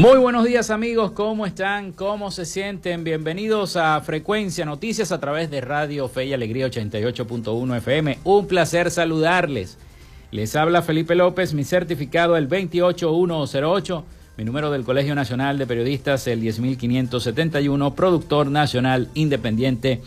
Muy 0.00 0.16
buenos 0.16 0.46
días 0.46 0.70
amigos, 0.70 1.12
¿cómo 1.12 1.44
están? 1.44 1.92
¿Cómo 1.92 2.30
se 2.30 2.46
sienten? 2.46 3.04
Bienvenidos 3.04 3.76
a 3.76 4.00
Frecuencia 4.00 4.64
Noticias 4.64 5.12
a 5.12 5.20
través 5.20 5.50
de 5.50 5.60
Radio 5.60 6.08
Fe 6.08 6.24
y 6.24 6.32
Alegría 6.32 6.68
88.1 6.68 7.76
FM. 7.76 8.18
Un 8.24 8.46
placer 8.46 8.90
saludarles. 8.90 9.76
Les 10.30 10.56
habla 10.56 10.80
Felipe 10.80 11.14
López, 11.14 11.52
mi 11.52 11.64
certificado 11.64 12.38
el 12.38 12.48
28108, 12.48 14.04
mi 14.38 14.44
número 14.44 14.70
del 14.70 14.84
Colegio 14.84 15.14
Nacional 15.14 15.58
de 15.58 15.66
Periodistas 15.66 16.26
el 16.28 16.40
10571, 16.40 17.94
productor 17.94 18.46
nacional 18.46 19.10
independiente 19.12 20.00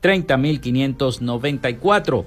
30594. 0.00 2.26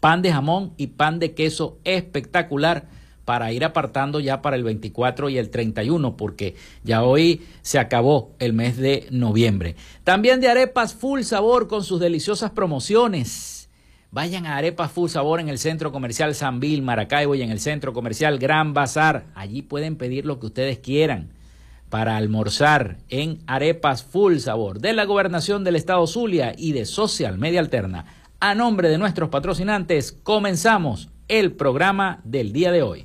Pan 0.00 0.22
de 0.22 0.32
jamón 0.32 0.72
y 0.78 0.86
pan 0.86 1.18
de 1.18 1.34
queso 1.34 1.76
espectacular 1.84 2.86
para 3.26 3.52
ir 3.52 3.66
apartando 3.66 4.18
ya 4.18 4.40
para 4.40 4.56
el 4.56 4.64
24 4.64 5.28
y 5.28 5.36
el 5.36 5.50
31, 5.50 6.16
porque 6.16 6.54
ya 6.82 7.02
hoy 7.02 7.42
se 7.60 7.78
acabó 7.78 8.30
el 8.38 8.54
mes 8.54 8.78
de 8.78 9.06
noviembre. 9.10 9.76
También 10.04 10.40
de 10.40 10.48
arepas 10.48 10.94
full 10.94 11.20
sabor 11.20 11.68
con 11.68 11.84
sus 11.84 12.00
deliciosas 12.00 12.50
promociones. 12.52 13.55
Vayan 14.16 14.46
a 14.46 14.56
Arepas 14.56 14.92
Full 14.92 15.10
Sabor 15.10 15.40
en 15.40 15.50
el 15.50 15.58
Centro 15.58 15.92
Comercial 15.92 16.34
San 16.34 16.58
Bill, 16.58 16.80
Maracaibo 16.80 17.34
y 17.34 17.42
en 17.42 17.50
el 17.50 17.60
Centro 17.60 17.92
Comercial 17.92 18.38
Gran 18.38 18.72
Bazar. 18.72 19.26
Allí 19.34 19.60
pueden 19.60 19.96
pedir 19.96 20.24
lo 20.24 20.40
que 20.40 20.46
ustedes 20.46 20.78
quieran 20.78 21.34
para 21.90 22.16
almorzar 22.16 22.96
en 23.10 23.40
Arepas 23.46 24.04
Full 24.04 24.38
Sabor 24.38 24.80
de 24.80 24.94
la 24.94 25.04
Gobernación 25.04 25.64
del 25.64 25.76
Estado 25.76 26.06
Zulia 26.06 26.54
y 26.56 26.72
de 26.72 26.86
Social 26.86 27.36
Media 27.36 27.60
Alterna. 27.60 28.06
A 28.40 28.54
nombre 28.54 28.88
de 28.88 28.96
nuestros 28.96 29.28
patrocinantes, 29.28 30.12
comenzamos 30.12 31.10
el 31.28 31.52
programa 31.52 32.20
del 32.24 32.54
día 32.54 32.72
de 32.72 32.80
hoy. 32.80 33.04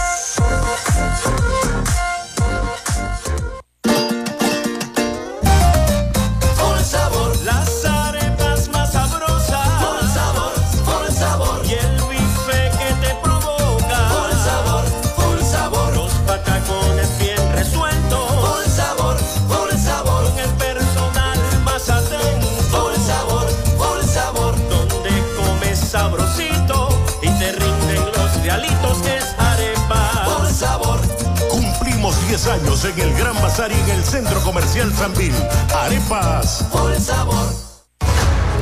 Años 32.47 32.85
en 32.85 32.99
el 32.99 33.13
Gran 33.15 33.35
Bazar 33.41 33.71
y 33.71 33.75
en 33.75 33.97
el 33.97 34.03
Centro 34.03 34.39
Comercial 34.41 34.91
Sanvil. 34.93 35.33
Arepas. 35.75 36.65
Por 36.71 36.99
sabor. 36.99 37.45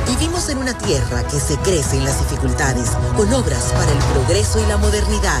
Vivimos 0.06 0.48
en 0.48 0.58
una 0.58 0.76
tierra 0.76 1.22
que 1.24 1.38
se 1.38 1.56
crece 1.58 1.96
en 1.96 2.04
las 2.04 2.18
dificultades, 2.18 2.90
con 3.16 3.32
obras 3.32 3.72
para 3.72 3.90
el 3.90 3.98
progreso 4.12 4.60
y 4.60 4.66
la 4.66 4.76
modernidad 4.76 5.40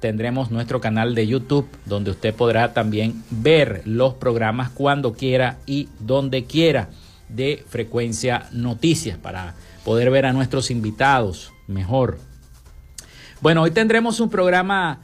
tendremos 0.00 0.50
nuestro 0.50 0.80
canal 0.80 1.14
de 1.14 1.26
YouTube 1.26 1.66
donde 1.86 2.10
usted 2.10 2.34
podrá 2.34 2.74
también 2.74 3.22
ver 3.30 3.82
los 3.84 4.14
programas 4.14 4.70
cuando 4.70 5.14
quiera 5.14 5.58
y 5.66 5.88
donde 6.00 6.44
quiera 6.44 6.90
de 7.28 7.64
frecuencia 7.68 8.46
noticias 8.52 9.18
para 9.18 9.54
poder 9.84 10.10
ver 10.10 10.26
a 10.26 10.32
nuestros 10.32 10.70
invitados 10.70 11.52
mejor 11.66 12.18
bueno, 13.40 13.62
hoy 13.62 13.70
tendremos 13.70 14.20
un 14.20 14.30
programa 14.30 15.00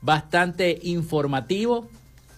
bastante 0.00 0.78
informativo. 0.82 1.88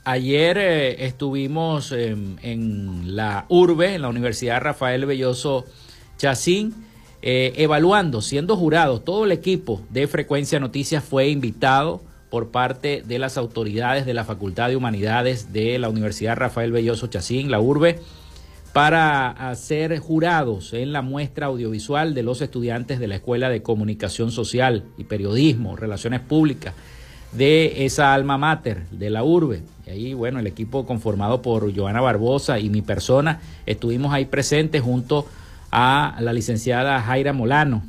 Ayer 0.04 0.58
eh, 0.58 1.06
estuvimos 1.06 1.92
en 1.92 3.16
la 3.16 3.46
URBE, 3.48 3.94
en 3.94 4.02
la 4.02 4.08
Universidad 4.08 4.60
Rafael 4.60 5.06
Belloso 5.06 5.64
Chacín, 6.18 6.74
eh, 7.22 7.52
evaluando, 7.56 8.20
siendo 8.20 8.56
jurados. 8.56 9.04
Todo 9.04 9.24
el 9.24 9.32
equipo 9.32 9.82
de 9.90 10.06
Frecuencia 10.06 10.60
Noticias 10.60 11.02
fue 11.02 11.28
invitado 11.28 12.02
por 12.30 12.50
parte 12.50 13.02
de 13.06 13.18
las 13.18 13.38
autoridades 13.38 14.04
de 14.04 14.14
la 14.14 14.24
Facultad 14.24 14.68
de 14.68 14.76
Humanidades 14.76 15.52
de 15.52 15.78
la 15.78 15.88
Universidad 15.88 16.36
Rafael 16.36 16.72
Belloso 16.72 17.06
Chacín, 17.06 17.50
la 17.50 17.60
URBE 17.60 18.00
para 18.72 19.54
ser 19.56 19.98
jurados 19.98 20.72
en 20.72 20.92
la 20.92 21.02
muestra 21.02 21.46
audiovisual 21.46 22.14
de 22.14 22.22
los 22.22 22.40
estudiantes 22.42 22.98
de 22.98 23.08
la 23.08 23.16
Escuela 23.16 23.48
de 23.48 23.62
Comunicación 23.62 24.30
Social 24.30 24.84
y 24.96 25.04
Periodismo, 25.04 25.76
Relaciones 25.76 26.20
Públicas, 26.20 26.74
de 27.32 27.84
esa 27.84 28.14
alma 28.14 28.38
mater, 28.38 28.86
de 28.90 29.10
la 29.10 29.24
urbe. 29.24 29.62
Y 29.86 29.90
ahí, 29.90 30.14
bueno, 30.14 30.38
el 30.38 30.46
equipo 30.46 30.86
conformado 30.86 31.42
por 31.42 31.74
Joana 31.74 32.00
Barbosa 32.00 32.58
y 32.58 32.70
mi 32.70 32.82
persona, 32.82 33.40
estuvimos 33.66 34.12
ahí 34.12 34.26
presentes 34.26 34.82
junto 34.82 35.26
a 35.70 36.16
la 36.20 36.32
licenciada 36.32 37.00
Jaira 37.02 37.32
Molano 37.32 37.82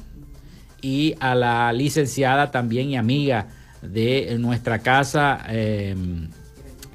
y 0.81 1.15
a 1.19 1.35
la 1.35 1.71
licenciada 1.73 2.51
también 2.51 2.89
y 2.89 2.97
amiga 2.97 3.47
de 3.81 4.35
nuestra 4.39 4.79
casa, 4.79 5.45
eh, 5.49 5.95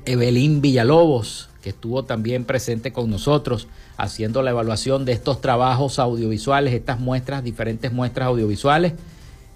Evelyn 0.04 0.60
Villalobos, 0.60 1.48
que 1.64 1.70
estuvo 1.70 2.02
también 2.02 2.44
presente 2.44 2.92
con 2.92 3.08
nosotros 3.08 3.68
haciendo 3.96 4.42
la 4.42 4.50
evaluación 4.50 5.06
de 5.06 5.12
estos 5.12 5.40
trabajos 5.40 5.98
audiovisuales, 5.98 6.74
estas 6.74 7.00
muestras, 7.00 7.42
diferentes 7.42 7.90
muestras 7.90 8.28
audiovisuales 8.28 8.92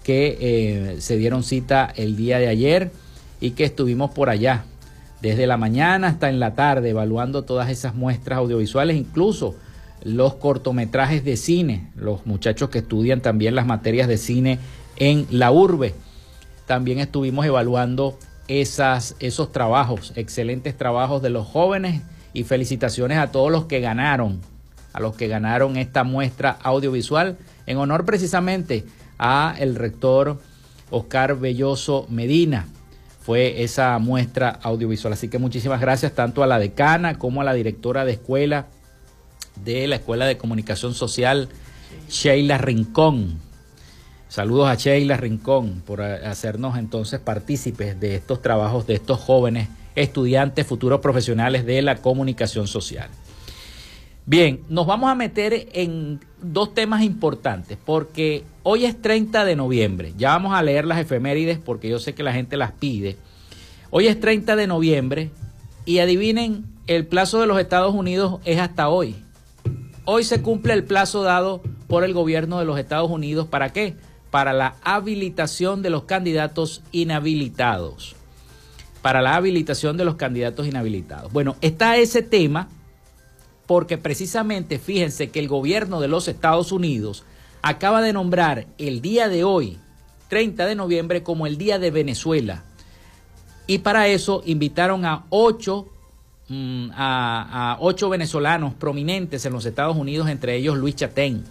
que 0.03 0.35
eh, 0.41 1.01
se 1.01 1.17
dieron 1.17 1.43
cita 1.43 1.93
el 1.95 2.15
día 2.15 2.39
de 2.39 2.47
ayer 2.47 2.91
y 3.39 3.51
que 3.51 3.63
estuvimos 3.63 4.09
por 4.09 4.31
allá 4.31 4.63
desde 5.21 5.45
la 5.45 5.57
mañana 5.57 6.07
hasta 6.07 6.29
en 6.29 6.39
la 6.39 6.55
tarde 6.55 6.89
evaluando 6.89 7.43
todas 7.43 7.69
esas 7.69 7.93
muestras 7.93 8.39
audiovisuales, 8.39 8.97
incluso 8.97 9.55
los 10.01 10.33
cortometrajes 10.33 11.23
de 11.23 11.37
cine, 11.37 11.91
los 11.95 12.25
muchachos 12.25 12.71
que 12.71 12.79
estudian 12.79 13.21
también 13.21 13.53
las 13.53 13.67
materias 13.67 14.07
de 14.07 14.17
cine 14.17 14.57
en 14.95 15.27
la 15.29 15.51
urbe. 15.51 15.93
También 16.65 16.97
estuvimos 16.97 17.45
evaluando 17.45 18.17
esas, 18.49 19.15
esos 19.19 19.51
trabajos, 19.51 20.11
excelentes 20.15 20.75
trabajos 20.75 21.21
de 21.21 21.29
los 21.29 21.47
jóvenes 21.47 22.01
y 22.33 22.43
felicitaciones 22.43 23.19
a 23.19 23.31
todos 23.31 23.51
los 23.51 23.65
que 23.65 23.79
ganaron, 23.79 24.41
a 24.91 24.99
los 24.99 25.15
que 25.15 25.27
ganaron 25.27 25.77
esta 25.77 26.03
muestra 26.03 26.57
audiovisual 26.63 27.37
en 27.67 27.77
honor 27.77 28.05
precisamente 28.05 28.85
a 29.19 29.55
el 29.59 29.75
rector 29.75 30.39
Oscar 30.89 31.37
Belloso 31.37 32.07
Medina. 32.09 32.67
Fue 33.21 33.63
esa 33.63 33.97
muestra 33.99 34.59
audiovisual. 34.63 35.13
Así 35.13 35.27
que 35.27 35.37
muchísimas 35.37 35.79
gracias 35.79 36.13
tanto 36.13 36.41
a 36.41 36.47
la 36.47 36.57
decana 36.57 37.19
como 37.19 37.41
a 37.41 37.43
la 37.43 37.53
directora 37.53 38.03
de 38.03 38.13
escuela 38.13 38.67
de 39.63 39.87
la 39.87 39.97
Escuela 39.97 40.25
de 40.25 40.37
Comunicación 40.37 40.93
Social, 40.93 41.49
Sheila 42.09 42.57
Rincón. 42.57 43.48
Saludos 44.29 44.69
a 44.69 44.75
Sheila 44.75 45.17
Rincón 45.17 45.81
por 45.83 46.03
hacernos 46.03 46.77
entonces 46.77 47.19
partícipes 47.19 47.99
de 47.99 48.13
estos 48.13 48.43
trabajos 48.43 48.85
de 48.85 48.93
estos 48.93 49.19
jóvenes 49.19 49.69
estudiantes, 49.95 50.67
futuros 50.67 50.99
profesionales 50.99 51.65
de 51.65 51.81
la 51.81 51.95
comunicación 51.95 52.67
social. 52.67 53.09
Bien, 54.27 54.61
nos 54.69 54.85
vamos 54.85 55.09
a 55.09 55.15
meter 55.15 55.69
en 55.73 56.19
dos 56.43 56.75
temas 56.75 57.01
importantes, 57.01 57.79
porque 57.83 58.43
hoy 58.61 58.85
es 58.85 59.01
30 59.01 59.45
de 59.45 59.55
noviembre, 59.55 60.13
ya 60.15 60.29
vamos 60.29 60.53
a 60.53 60.61
leer 60.61 60.85
las 60.85 60.99
efemérides 60.99 61.57
porque 61.57 61.89
yo 61.89 61.97
sé 61.97 62.13
que 62.13 62.21
la 62.21 62.31
gente 62.31 62.55
las 62.55 62.71
pide. 62.71 63.17
Hoy 63.89 64.05
es 64.05 64.19
30 64.19 64.55
de 64.55 64.67
noviembre 64.67 65.31
y 65.85 65.97
adivinen, 65.97 66.65
el 66.85 67.07
plazo 67.07 67.41
de 67.41 67.47
los 67.47 67.59
Estados 67.59 67.95
Unidos 67.95 68.41
es 68.45 68.59
hasta 68.59 68.89
hoy. 68.89 69.15
Hoy 70.05 70.23
se 70.23 70.43
cumple 70.43 70.73
el 70.73 70.83
plazo 70.83 71.23
dado 71.23 71.63
por 71.87 72.03
el 72.03 72.13
gobierno 72.13 72.59
de 72.59 72.65
los 72.65 72.77
Estados 72.77 73.09
Unidos. 73.09 73.47
¿Para 73.47 73.73
qué? 73.73 73.95
Para 74.31 74.53
la 74.53 74.75
habilitación 74.83 75.81
de 75.81 75.89
los 75.89 76.03
candidatos 76.03 76.81
inhabilitados. 76.91 78.15
Para 79.01 79.21
la 79.21 79.35
habilitación 79.35 79.97
de 79.97 80.05
los 80.05 80.15
candidatos 80.15 80.67
inhabilitados. 80.67 81.31
Bueno, 81.31 81.55
está 81.61 81.97
ese 81.97 82.21
tema 82.21 82.67
porque 83.69 83.99
precisamente 83.99 84.79
fíjense 84.79 85.29
que 85.29 85.39
el 85.39 85.47
gobierno 85.47 86.01
de 86.01 86.07
los 86.07 86.27
Estados 86.27 86.71
Unidos 86.71 87.23
acaba 87.61 88.01
de 88.01 88.13
nombrar 88.13 88.65
el 88.77 88.99
día 88.99 89.29
de 89.29 89.43
hoy, 89.43 89.77
30 90.27 90.65
de 90.65 90.73
noviembre, 90.73 91.21
como 91.21 91.45
el 91.45 91.57
Día 91.57 91.77
de 91.77 91.91
Venezuela. 91.91 92.63
Y 93.67 93.77
para 93.77 94.07
eso 94.07 94.41
invitaron 94.45 95.05
a 95.05 95.25
ocho, 95.29 95.87
mm, 96.47 96.89
a, 96.95 97.77
ocho 97.79 98.09
venezolanos 98.09 98.73
prominentes 98.73 99.45
en 99.45 99.53
los 99.53 99.65
Estados 99.67 99.95
Unidos, 99.95 100.29
entre 100.29 100.55
ellos 100.55 100.75
Luis 100.75 100.95
Chatén 100.95 101.43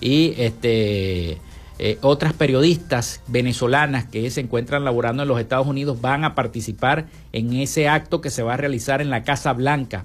y 0.00 0.32
este, 0.38 1.38
eh, 1.84 1.98
otras 2.00 2.32
periodistas 2.32 3.22
venezolanas 3.26 4.04
que 4.04 4.30
se 4.30 4.40
encuentran 4.40 4.84
laborando 4.84 5.24
en 5.24 5.28
los 5.28 5.40
Estados 5.40 5.66
Unidos 5.66 6.00
van 6.00 6.24
a 6.24 6.36
participar 6.36 7.06
en 7.32 7.52
ese 7.54 7.88
acto 7.88 8.20
que 8.20 8.30
se 8.30 8.44
va 8.44 8.54
a 8.54 8.56
realizar 8.56 9.00
en 9.00 9.10
la 9.10 9.24
Casa 9.24 9.52
Blanca 9.52 10.04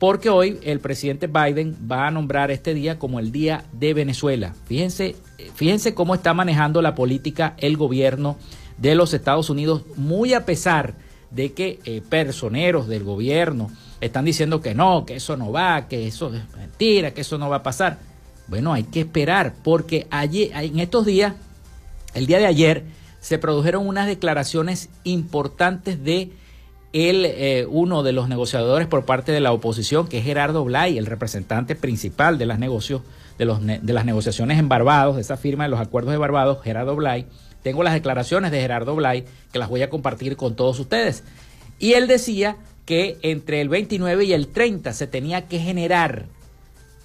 porque 0.00 0.28
hoy 0.28 0.58
el 0.64 0.80
presidente 0.80 1.28
Biden 1.28 1.76
va 1.88 2.08
a 2.08 2.10
nombrar 2.10 2.50
este 2.50 2.74
día 2.74 2.98
como 2.98 3.20
el 3.20 3.30
Día 3.30 3.62
de 3.70 3.94
Venezuela. 3.94 4.56
Fíjense, 4.66 5.14
fíjense 5.54 5.94
cómo 5.94 6.16
está 6.16 6.34
manejando 6.34 6.82
la 6.82 6.96
política 6.96 7.54
el 7.58 7.76
gobierno 7.76 8.36
de 8.76 8.96
los 8.96 9.14
Estados 9.14 9.50
Unidos, 9.50 9.82
muy 9.94 10.34
a 10.34 10.44
pesar 10.44 10.94
de 11.30 11.52
que 11.52 11.78
eh, 11.84 12.02
personeros 12.08 12.88
del 12.88 13.04
gobierno 13.04 13.70
están 14.00 14.24
diciendo 14.24 14.60
que 14.60 14.74
no, 14.74 15.06
que 15.06 15.14
eso 15.14 15.36
no 15.36 15.52
va, 15.52 15.86
que 15.86 16.08
eso 16.08 16.34
es 16.34 16.42
mentira, 16.56 17.12
que 17.12 17.20
eso 17.20 17.38
no 17.38 17.48
va 17.48 17.58
a 17.58 17.62
pasar. 17.62 17.98
Bueno, 18.46 18.72
hay 18.72 18.84
que 18.84 19.00
esperar, 19.00 19.54
porque 19.62 20.06
allí, 20.10 20.50
en 20.52 20.78
estos 20.78 21.06
días, 21.06 21.34
el 22.14 22.26
día 22.26 22.38
de 22.38 22.46
ayer, 22.46 22.84
se 23.20 23.38
produjeron 23.38 23.86
unas 23.88 24.06
declaraciones 24.06 24.90
importantes 25.02 26.04
de 26.04 26.30
el, 26.92 27.24
eh, 27.24 27.66
uno 27.68 28.02
de 28.04 28.12
los 28.12 28.28
negociadores 28.28 28.86
por 28.86 29.04
parte 29.04 29.32
de 29.32 29.40
la 29.40 29.52
oposición, 29.52 30.06
que 30.06 30.18
es 30.18 30.24
Gerardo 30.24 30.64
Blay, 30.64 30.96
el 30.96 31.06
representante 31.06 31.74
principal 31.74 32.38
de 32.38 32.46
las, 32.46 32.58
negocios, 32.58 33.02
de, 33.36 33.46
los, 33.46 33.66
de 33.66 33.92
las 33.92 34.04
negociaciones 34.04 34.58
en 34.58 34.68
Barbados, 34.68 35.16
de 35.16 35.22
esa 35.22 35.36
firma 35.36 35.64
de 35.64 35.70
los 35.70 35.80
acuerdos 35.80 36.12
de 36.12 36.18
Barbados, 36.18 36.62
Gerardo 36.62 36.94
Blay. 36.94 37.26
Tengo 37.64 37.82
las 37.82 37.94
declaraciones 37.94 38.52
de 38.52 38.60
Gerardo 38.60 38.94
Blay 38.94 39.24
que 39.52 39.58
las 39.58 39.68
voy 39.68 39.82
a 39.82 39.90
compartir 39.90 40.36
con 40.36 40.54
todos 40.54 40.78
ustedes. 40.78 41.24
Y 41.80 41.94
él 41.94 42.06
decía 42.06 42.58
que 42.84 43.18
entre 43.22 43.60
el 43.60 43.68
29 43.68 44.24
y 44.26 44.32
el 44.32 44.48
30 44.48 44.92
se 44.92 45.06
tenía 45.06 45.48
que 45.48 45.58
generar, 45.58 46.26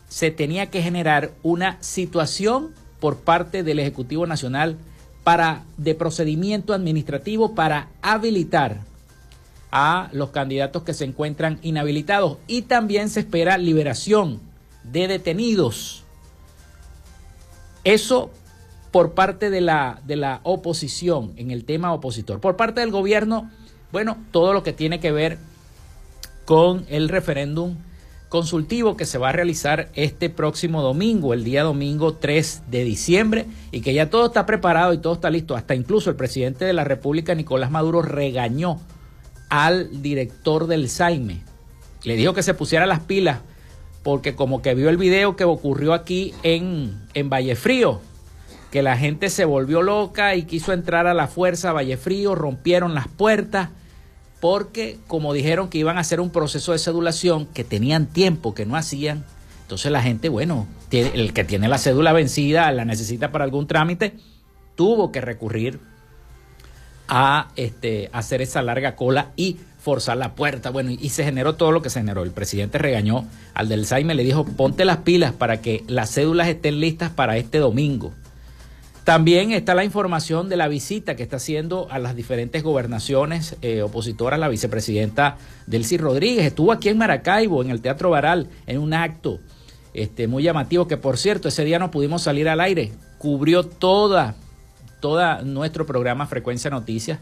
se 0.10 0.32
tenía 0.32 0.66
que 0.70 0.82
generar 0.82 1.32
una 1.44 1.78
situación 1.82 2.74
por 3.00 3.20
parte 3.20 3.64
del 3.64 3.80
Ejecutivo 3.80 4.28
Nacional 4.28 4.76
para, 5.24 5.64
de 5.78 5.96
procedimiento 5.96 6.74
administrativo 6.74 7.56
para 7.56 7.88
habilitar 8.02 8.82
a 9.72 10.10
los 10.12 10.32
candidatos 10.32 10.84
que 10.84 10.96
se 10.96 11.06
encuentran 11.06 11.60
inhabilitados 11.62 12.38
y 12.48 12.64
también 12.64 13.10
se 13.10 13.22
espera 13.22 13.58
liberación 13.58 14.40
de 14.84 15.08
detenidos. 15.08 16.04
Eso 17.84 18.32
por 18.92 19.14
parte 19.14 19.52
de 19.52 19.62
la, 19.62 20.02
de 20.06 20.16
la 20.16 20.40
oposición 20.44 21.34
en 21.38 21.52
el 21.52 21.64
tema 21.64 21.94
opositor. 21.94 22.40
Por 22.40 22.56
parte 22.56 22.82
del 22.82 22.90
gobierno, 22.90 23.52
bueno, 23.92 24.18
todo 24.32 24.54
lo 24.54 24.64
que 24.64 24.74
tiene 24.74 25.00
que 25.00 25.12
ver 25.12 25.38
con 26.46 26.86
el 26.90 27.10
referéndum 27.10 27.76
consultivo 28.30 28.96
que 28.96 29.06
se 29.06 29.18
va 29.18 29.30
a 29.30 29.34
realizar 29.34 29.90
este 29.96 30.30
próximo 30.30 30.82
domingo, 30.82 31.34
el 31.34 31.44
día 31.44 31.64
domingo 31.64 32.14
3 32.14 32.64
de 32.68 32.84
diciembre, 32.84 33.46
y 33.72 33.82
que 33.82 33.94
ya 33.94 34.10
todo 34.10 34.28
está 34.28 34.46
preparado 34.46 34.94
y 34.94 35.00
todo 35.00 35.14
está 35.14 35.30
listo. 35.32 35.56
Hasta 35.56 35.76
incluso 35.76 36.12
el 36.12 36.16
presidente 36.16 36.64
de 36.64 36.74
la 36.74 36.84
República, 36.84 37.34
Nicolás 37.36 37.72
Maduro, 37.72 38.04
regañó 38.04 38.80
al 39.50 40.02
director 40.04 40.68
del 40.68 40.90
Saime. 40.90 41.42
Le 42.04 42.16
dijo 42.16 42.34
que 42.34 42.44
se 42.44 42.54
pusiera 42.54 42.86
las 42.86 43.02
pilas 43.02 43.40
porque 44.04 44.36
como 44.36 44.62
que 44.62 44.76
vio 44.76 44.90
el 44.90 44.98
video 44.98 45.36
que 45.36 45.44
ocurrió 45.44 45.94
aquí 45.94 46.34
en, 46.44 47.02
en 47.16 47.30
Vallefrío, 47.30 48.00
que 48.72 48.82
la 48.82 48.96
gente 48.96 49.30
se 49.30 49.46
volvió 49.46 49.82
loca 49.82 50.36
y 50.36 50.44
quiso 50.44 50.72
entrar 50.72 51.08
a 51.08 51.14
la 51.14 51.28
fuerza 51.28 51.72
a 51.72 51.74
Vallefrío, 51.74 52.36
rompieron 52.36 52.94
las 52.94 53.08
puertas, 53.08 53.70
porque 54.40 54.98
como 55.08 55.34
dijeron 55.34 55.70
que 55.70 55.78
iban 55.78 55.98
a 55.98 56.02
hacer 56.02 56.22
un 56.22 56.30
proceso 56.30 56.72
de 56.72 56.80
cedulación, 56.80 57.46
que 57.48 57.64
tenían 57.64 58.08
tiempo, 58.08 58.54
que 58.54 58.66
no 58.66 58.76
hacían, 58.76 59.26
entonces 59.64 59.92
la 59.92 60.02
gente, 60.02 60.30
bueno, 60.30 60.68
el 60.92 61.34
que 61.34 61.44
tiene 61.44 61.68
la 61.68 61.78
cédula 61.78 62.14
vencida, 62.14 62.72
la 62.72 62.86
necesita 62.86 63.32
para 63.32 63.44
algún 63.44 63.68
trámite, 63.68 64.16
tuvo 64.76 65.12
que 65.12 65.22
recurrir 65.22 65.80
a 67.08 67.50
este, 67.56 68.10
hacer 68.14 68.42
esa 68.42 68.62
larga 68.62 68.96
cola 68.96 69.32
y 69.36 69.58
forzar 69.80 70.18
la 70.18 70.36
puerta. 70.36 70.70
Bueno, 70.70 70.92
y, 70.92 71.10
se 71.10 71.24
generó 71.24 71.56
todo 71.56 71.72
lo 71.72 71.82
que 71.82 71.90
se 71.90 72.00
generó. 72.00 72.24
El 72.24 72.32
presidente 72.32 72.78
regañó 72.78 73.26
al 73.54 73.68
del 73.70 73.86
Saime, 73.86 74.16
le 74.16 74.24
dijo, 74.24 74.46
ponte 74.46 74.86
las 74.86 74.98
pilas 74.98 75.34
para 75.34 75.62
que 75.62 75.84
las 75.88 76.14
cédulas 76.14 76.48
estén 76.48 76.80
listas 76.80 77.10
para 77.10 77.38
este 77.38 77.58
domingo. 77.58 78.14
También 79.10 79.54
está 79.54 79.74
la 79.74 79.84
información 79.84 80.50
de 80.50 80.56
la 80.56 80.68
visita 80.68 81.16
que 81.16 81.24
está 81.24 81.38
haciendo 81.38 81.88
a 81.90 81.98
las 81.98 82.16
diferentes 82.16 82.62
gobernaciones 82.62 83.56
eh, 83.64 83.82
opositoras 83.82 84.40
la 84.40 84.50
vicepresidenta 84.50 85.38
Delcy 85.66 85.98
Rodríguez. 85.98 86.46
Estuvo 86.46 86.72
aquí 86.72 86.90
en 86.90 87.00
Maracaibo, 87.00 87.64
en 87.64 87.72
el 87.72 87.82
Teatro 87.82 88.12
Baral, 88.12 88.50
en 88.68 88.78
un 88.78 88.94
acto 88.94 89.40
este, 89.96 90.28
muy 90.28 90.44
llamativo, 90.44 90.88
que 90.88 90.96
por 90.96 91.18
cierto, 91.18 91.48
ese 91.48 91.66
día 91.66 91.80
no 91.80 91.90
pudimos 91.90 92.22
salir 92.22 92.48
al 92.48 92.62
aire. 92.62 92.92
Cubrió 93.18 93.64
toda 93.64 94.36
todo 95.00 95.42
nuestro 95.42 95.88
programa 95.88 96.28
Frecuencia 96.28 96.70
Noticias 96.70 97.18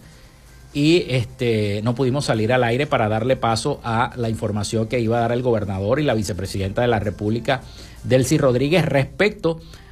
y 0.74 1.06
este, 1.08 1.80
no 1.84 1.96
pudimos 1.96 2.26
salir 2.26 2.52
al 2.52 2.66
aire 2.66 2.86
para 2.86 3.08
darle 3.08 3.38
paso 3.38 3.80
a 3.86 4.12
la 4.18 4.28
información 4.28 4.90
que 4.90 5.00
iba 5.00 5.20
a 5.20 5.22
dar 5.22 5.32
el 5.32 5.42
gobernador 5.42 6.02
y 6.02 6.04
la 6.04 6.16
vicepresidenta 6.16 6.82
de 6.82 6.90
la 6.90 7.00
República, 7.00 7.62
Delcy 8.04 8.38
Rodríguez, 8.38 8.84
respecto 8.84 9.62
a 9.62 9.87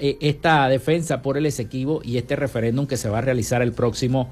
eh, 0.00 0.16
esta 0.20 0.68
defensa 0.68 1.22
por 1.22 1.36
el 1.36 1.46
Esequibo 1.46 2.00
y 2.04 2.16
este 2.16 2.36
referéndum 2.36 2.86
que 2.86 2.96
se 2.96 3.08
va 3.08 3.18
a 3.18 3.22
realizar 3.22 3.62
el 3.62 3.72
próximo 3.72 4.30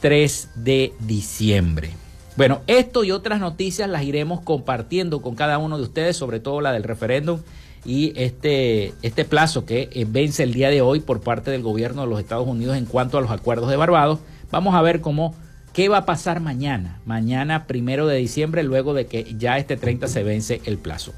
3 0.00 0.50
de 0.56 0.92
diciembre. 1.00 1.90
Bueno, 2.36 2.60
esto 2.66 3.02
y 3.02 3.12
otras 3.12 3.40
noticias 3.40 3.88
las 3.88 4.02
iremos 4.02 4.40
compartiendo 4.42 5.22
con 5.22 5.34
cada 5.34 5.58
uno 5.58 5.78
de 5.78 5.84
ustedes, 5.84 6.16
sobre 6.16 6.38
todo 6.38 6.60
la 6.60 6.72
del 6.72 6.82
referéndum 6.82 7.40
y 7.86 8.12
este, 8.16 8.92
este 9.02 9.24
plazo 9.24 9.64
que 9.64 9.88
eh, 9.92 10.04
vence 10.08 10.42
el 10.42 10.52
día 10.52 10.68
de 10.68 10.82
hoy 10.82 11.00
por 11.00 11.20
parte 11.20 11.50
del 11.50 11.62
gobierno 11.62 12.02
de 12.02 12.08
los 12.08 12.20
Estados 12.20 12.46
Unidos 12.46 12.76
en 12.76 12.84
cuanto 12.84 13.16
a 13.16 13.20
los 13.20 13.30
acuerdos 13.30 13.70
de 13.70 13.76
Barbados. 13.76 14.18
Vamos 14.50 14.74
a 14.74 14.82
ver 14.82 15.00
cómo 15.00 15.34
qué 15.72 15.88
va 15.88 15.98
a 15.98 16.06
pasar 16.06 16.40
mañana, 16.40 17.00
mañana 17.06 17.66
primero 17.66 18.06
de 18.06 18.16
diciembre, 18.16 18.62
luego 18.64 18.92
de 18.92 19.06
que 19.06 19.34
ya 19.38 19.56
este 19.58 19.76
30 19.76 20.08
se 20.08 20.22
vence 20.22 20.60
el 20.64 20.78
plazo. 20.78 21.12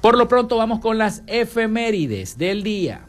Por 0.00 0.16
lo 0.16 0.28
pronto 0.28 0.56
vamos 0.56 0.80
con 0.80 0.96
las 0.96 1.22
efemérides 1.26 2.38
del 2.38 2.62
día. 2.62 3.02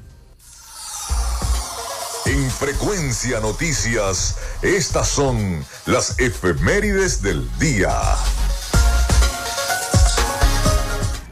En 2.26 2.50
frecuencia 2.50 3.40
noticias, 3.40 4.38
estas 4.62 5.08
son 5.08 5.64
las 5.86 6.20
efemérides 6.20 7.22
del 7.22 7.48
día. 7.60 7.92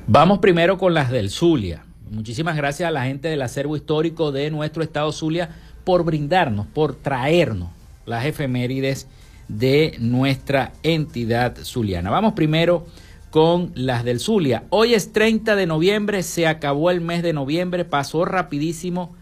Vamos 0.07 0.39
primero 0.39 0.77
con 0.77 0.93
las 0.93 1.11
del 1.11 1.29
Zulia. 1.29 1.83
Muchísimas 2.09 2.55
gracias 2.55 2.87
a 2.87 2.91
la 2.91 3.03
gente 3.03 3.27
del 3.27 3.41
acervo 3.41 3.75
histórico 3.75 4.31
de 4.31 4.49
nuestro 4.51 4.81
estado 4.81 5.11
Zulia 5.11 5.49
por 5.83 6.05
brindarnos, 6.05 6.67
por 6.67 6.95
traernos 6.95 7.69
las 8.05 8.25
efemérides 8.25 9.07
de 9.49 9.97
nuestra 9.99 10.71
entidad 10.83 11.57
zuliana. 11.63 12.09
Vamos 12.09 12.33
primero 12.33 12.87
con 13.31 13.71
las 13.75 14.03
del 14.03 14.19
Zulia. 14.19 14.63
Hoy 14.69 14.93
es 14.93 15.13
30 15.13 15.55
de 15.55 15.67
noviembre, 15.67 16.23
se 16.23 16.47
acabó 16.47 16.91
el 16.91 17.01
mes 17.01 17.23
de 17.23 17.33
noviembre, 17.33 17.85
pasó 17.85 18.25
rapidísimo 18.25 19.15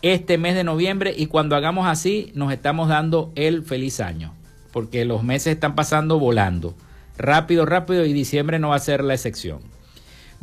este 0.00 0.38
mes 0.38 0.54
de 0.54 0.64
noviembre 0.64 1.14
y 1.16 1.26
cuando 1.26 1.54
hagamos 1.54 1.86
así 1.86 2.32
nos 2.34 2.52
estamos 2.52 2.88
dando 2.88 3.32
el 3.34 3.62
feliz 3.62 4.00
año, 4.00 4.34
porque 4.72 5.04
los 5.04 5.22
meses 5.22 5.54
están 5.54 5.74
pasando 5.74 6.18
volando, 6.18 6.74
rápido, 7.16 7.66
rápido 7.66 8.04
y 8.04 8.12
diciembre 8.12 8.58
no 8.58 8.70
va 8.70 8.76
a 8.76 8.80
ser 8.80 9.04
la 9.04 9.14
excepción. 9.14 9.60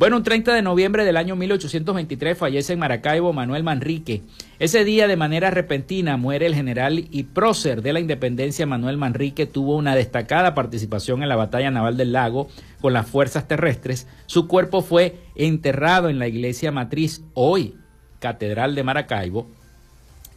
Bueno, 0.00 0.16
un 0.16 0.22
30 0.22 0.54
de 0.54 0.62
noviembre 0.62 1.04
del 1.04 1.18
año 1.18 1.36
1823 1.36 2.38
fallece 2.38 2.72
en 2.72 2.78
Maracaibo 2.78 3.34
Manuel 3.34 3.62
Manrique. 3.62 4.22
Ese 4.58 4.82
día, 4.82 5.06
de 5.06 5.16
manera 5.18 5.50
repentina, 5.50 6.16
muere 6.16 6.46
el 6.46 6.54
general 6.54 7.06
y 7.10 7.24
prócer 7.24 7.82
de 7.82 7.92
la 7.92 8.00
independencia 8.00 8.64
Manuel 8.64 8.96
Manrique. 8.96 9.44
Tuvo 9.44 9.76
una 9.76 9.94
destacada 9.94 10.54
participación 10.54 11.22
en 11.22 11.28
la 11.28 11.36
batalla 11.36 11.70
naval 11.70 11.98
del 11.98 12.12
lago 12.12 12.48
con 12.80 12.94
las 12.94 13.08
fuerzas 13.08 13.46
terrestres. 13.46 14.08
Su 14.24 14.48
cuerpo 14.48 14.80
fue 14.80 15.18
enterrado 15.34 16.08
en 16.08 16.18
la 16.18 16.28
iglesia 16.28 16.72
matriz, 16.72 17.22
hoy 17.34 17.74
Catedral 18.20 18.74
de 18.74 18.84
Maracaibo, 18.84 19.50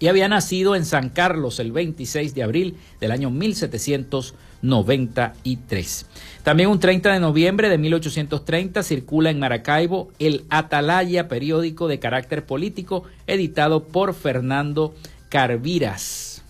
y 0.04 0.08
había 0.10 0.28
nacido 0.28 0.76
en 0.76 0.84
San 0.84 1.08
Carlos 1.08 1.62
el 1.62 1.72
26 1.72 2.36
de 2.36 2.44
abril 2.44 2.76
del 3.00 3.12
año 3.12 3.30
1793. 3.30 6.06
También 6.44 6.68
un 6.68 6.82
30 6.82 7.14
de 7.14 7.22
noviembre 7.22 7.70
de 7.70 7.78
1830 7.78 8.84
circula 8.84 9.30
en 9.30 9.40
Maracaibo 9.40 10.12
el 10.20 10.44
Atalaya, 10.50 11.30
periódico 11.30 11.88
de 11.88 12.00
carácter 12.00 12.46
político 12.46 13.06
editado 13.28 13.86
por 13.86 14.14
Fernando 14.14 14.94
Carviras. 15.30 16.44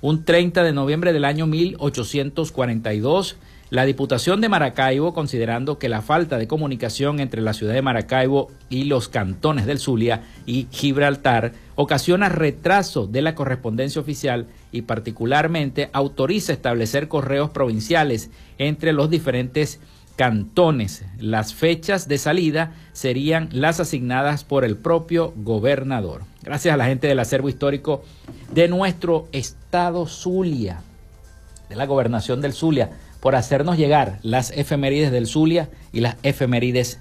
Un 0.00 0.24
30 0.24 0.62
de 0.62 0.72
noviembre 0.72 1.12
del 1.12 1.24
año 1.24 1.48
1842 1.48 3.34
la 3.72 3.86
Diputación 3.86 4.42
de 4.42 4.50
Maracaibo, 4.50 5.14
considerando 5.14 5.78
que 5.78 5.88
la 5.88 6.02
falta 6.02 6.36
de 6.36 6.46
comunicación 6.46 7.20
entre 7.20 7.40
la 7.40 7.54
ciudad 7.54 7.72
de 7.72 7.80
Maracaibo 7.80 8.50
y 8.68 8.84
los 8.84 9.08
cantones 9.08 9.64
del 9.64 9.78
Zulia 9.78 10.24
y 10.44 10.68
Gibraltar 10.70 11.52
ocasiona 11.74 12.28
retraso 12.28 13.06
de 13.06 13.22
la 13.22 13.34
correspondencia 13.34 14.02
oficial 14.02 14.46
y 14.72 14.82
particularmente 14.82 15.88
autoriza 15.94 16.52
establecer 16.52 17.08
correos 17.08 17.48
provinciales 17.48 18.28
entre 18.58 18.92
los 18.92 19.08
diferentes 19.08 19.80
cantones. 20.16 21.06
Las 21.18 21.54
fechas 21.54 22.08
de 22.08 22.18
salida 22.18 22.74
serían 22.92 23.48
las 23.52 23.80
asignadas 23.80 24.44
por 24.44 24.66
el 24.66 24.76
propio 24.76 25.32
gobernador. 25.34 26.24
Gracias 26.42 26.74
a 26.74 26.76
la 26.76 26.84
gente 26.84 27.06
del 27.06 27.20
acervo 27.20 27.48
histórico 27.48 28.04
de 28.52 28.68
nuestro 28.68 29.28
estado 29.32 30.06
Zulia, 30.06 30.82
de 31.70 31.76
la 31.76 31.86
gobernación 31.86 32.42
del 32.42 32.52
Zulia 32.52 32.90
por 33.22 33.34
hacernos 33.36 33.78
llegar 33.78 34.18
las 34.22 34.50
efemérides 34.50 35.10
del 35.12 35.28
Zulia 35.28 35.70
y 35.92 36.00
las 36.00 36.16
efemérides 36.24 36.98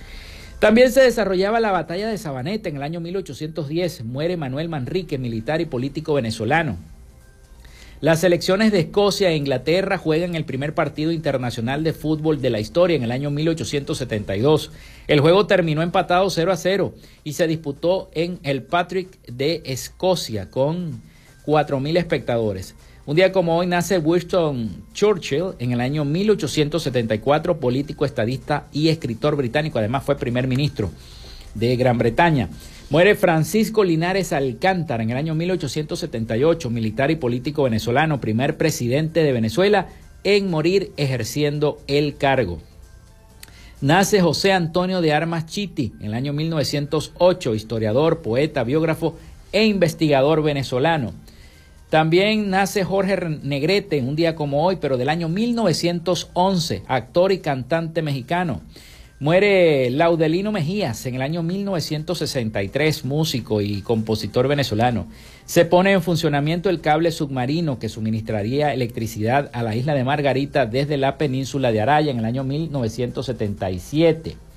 También 0.59 0.91
se 0.91 1.03
desarrollaba 1.03 1.61
la 1.61 1.71
batalla 1.71 2.09
de 2.09 2.19
Sabaneta 2.19 2.69
en 2.69 2.77
el 2.77 2.83
año 2.83 2.99
1810. 2.99 4.05
Muere 4.05 4.37
Manuel 4.37 4.69
Manrique, 4.69 5.17
militar 5.17 5.61
y 5.61 5.67
político 5.67 6.15
venezolano. 6.15 6.77
Las 8.01 8.21
selecciones 8.21 8.73
de 8.73 8.81
Escocia 8.81 9.31
e 9.31 9.37
Inglaterra 9.37 9.99
juegan 9.99 10.35
el 10.35 10.45
primer 10.45 10.75
partido 10.75 11.13
internacional 11.13 11.85
de 11.85 11.93
fútbol 11.93 12.41
de 12.41 12.51
la 12.51 12.59
historia 12.59 12.97
en 12.97 13.05
el 13.05 13.13
año 13.13 13.31
1872. 13.31 14.73
El 15.07 15.21
juego 15.21 15.47
terminó 15.47 15.83
empatado 15.83 16.29
0 16.29 16.51
a 16.53 16.57
0 16.57 16.95
y 17.23 17.35
se 17.35 17.47
disputó 17.47 18.11
en 18.13 18.41
el 18.43 18.63
Patrick 18.63 19.21
de 19.27 19.63
Escocia 19.65 20.51
con 20.51 21.03
4.000 21.47 21.99
espectadores. 21.99 22.75
Un 23.09 23.17
día 23.17 23.33
como 23.33 23.57
hoy 23.57 23.67
nace 23.67 23.97
Winston 23.97 24.85
Churchill 24.93 25.55
en 25.61 25.73
el 25.73 25.81
año 25.81 26.05
1874, 26.05 27.59
político, 27.59 28.05
estadista 28.05 28.67
y 28.71 28.91
escritor 28.91 29.35
británico. 29.35 29.79
Además 29.79 30.05
fue 30.05 30.19
primer 30.19 30.47
ministro 30.47 30.91
de 31.55 31.75
Gran 31.77 31.97
Bretaña. 31.97 32.51
Muere 32.91 33.15
Francisco 33.15 33.83
Linares 33.83 34.35
Alcántara 34.35 35.03
en 35.03 35.09
el 35.09 35.17
año 35.17 35.35
1878, 35.35 36.69
militar 36.69 37.11
y 37.11 37.17
político 37.17 37.63
venezolano, 37.63 38.21
primer 38.21 38.59
presidente 38.59 39.23
de 39.23 39.33
Venezuela 39.33 39.89
en 40.23 40.51
morir 40.51 40.93
ejerciendo 40.99 41.79
el 41.87 42.19
cargo. 42.19 42.61
Nace 43.81 44.21
José 44.21 44.53
Antonio 44.53 45.01
de 45.01 45.15
Armas 45.15 45.47
Chiti 45.47 45.95
en 45.99 46.09
el 46.09 46.15
año 46.15 46.35
1908, 46.35 47.55
historiador, 47.55 48.21
poeta, 48.21 48.65
biógrafo 48.65 49.17
e 49.53 49.65
investigador 49.65 50.43
venezolano. 50.43 51.15
También 51.91 52.51
nace 52.51 52.85
Jorge 52.85 53.17
Negrete 53.43 54.03
un 54.03 54.15
día 54.15 54.35
como 54.35 54.63
hoy, 54.63 54.77
pero 54.77 54.99
del 54.99 55.09
año 55.09 55.31
1911, 55.31 56.83
actor 56.87 57.33
y 57.33 57.39
cantante 57.39 58.03
mexicano. 58.03 58.61
Muere 59.21 59.89
Laudelino 59.91 60.53
Mejías 60.53 61.07
en 61.07 61.15
el 61.15 61.23
año 61.23 61.43
1963, 61.43 63.07
músico 63.07 63.63
y 63.63 63.81
compositor 63.81 64.49
venezolano. 64.49 65.07
Se 65.47 65.65
pone 65.65 65.93
en 65.93 66.03
funcionamiento 66.03 66.69
el 66.69 66.83
cable 66.83 67.11
submarino 67.11 67.79
que 67.79 67.89
suministraría 67.89 68.75
electricidad 68.75 69.49
a 69.55 69.63
la 69.63 69.75
isla 69.75 69.95
de 69.95 70.05
Margarita 70.05 70.67
desde 70.67 70.99
la 70.99 71.17
península 71.17 71.73
de 71.73 71.81
Araya 71.81 72.13
en 72.13 72.19
el 72.19 72.27
año 72.27 72.45
1977. 72.45 74.48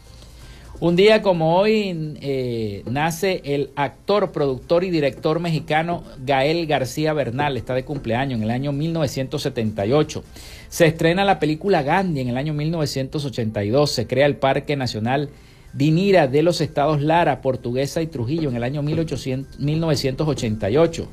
Un 0.82 0.96
día 0.96 1.22
como 1.22 1.58
hoy 1.58 2.16
eh, 2.22 2.82
nace 2.90 3.44
el 3.46 3.70
actor, 3.76 4.32
productor 4.32 4.84
y 4.84 4.90
director 4.90 5.40
mexicano 5.40 6.04
Gael 6.26 6.66
García 6.66 7.14
Bernal, 7.14 7.56
está 7.56 7.76
de 7.76 7.86
cumpleaños 7.86 8.40
en 8.40 8.46
el 8.46 8.50
año 8.50 8.72
1978. 8.72 10.24
Se 10.70 10.88
estrena 10.88 11.24
la 11.24 11.38
película 11.38 11.84
Gandhi 11.84 12.22
en 12.22 12.30
el 12.30 12.38
año 12.38 12.56
1982, 12.56 13.92
se 13.92 14.08
crea 14.08 14.26
el 14.26 14.38
Parque 14.38 14.76
Nacional 14.76 15.30
Dinira 15.72 16.28
de 16.28 16.42
los 16.42 16.62
estados 16.62 17.00
Lara, 17.00 17.42
Portuguesa 17.42 18.02
y 18.02 18.08
Trujillo 18.08 18.50
en 18.50 18.56
el 18.56 18.64
año 18.64 18.82
1988. 18.82 21.08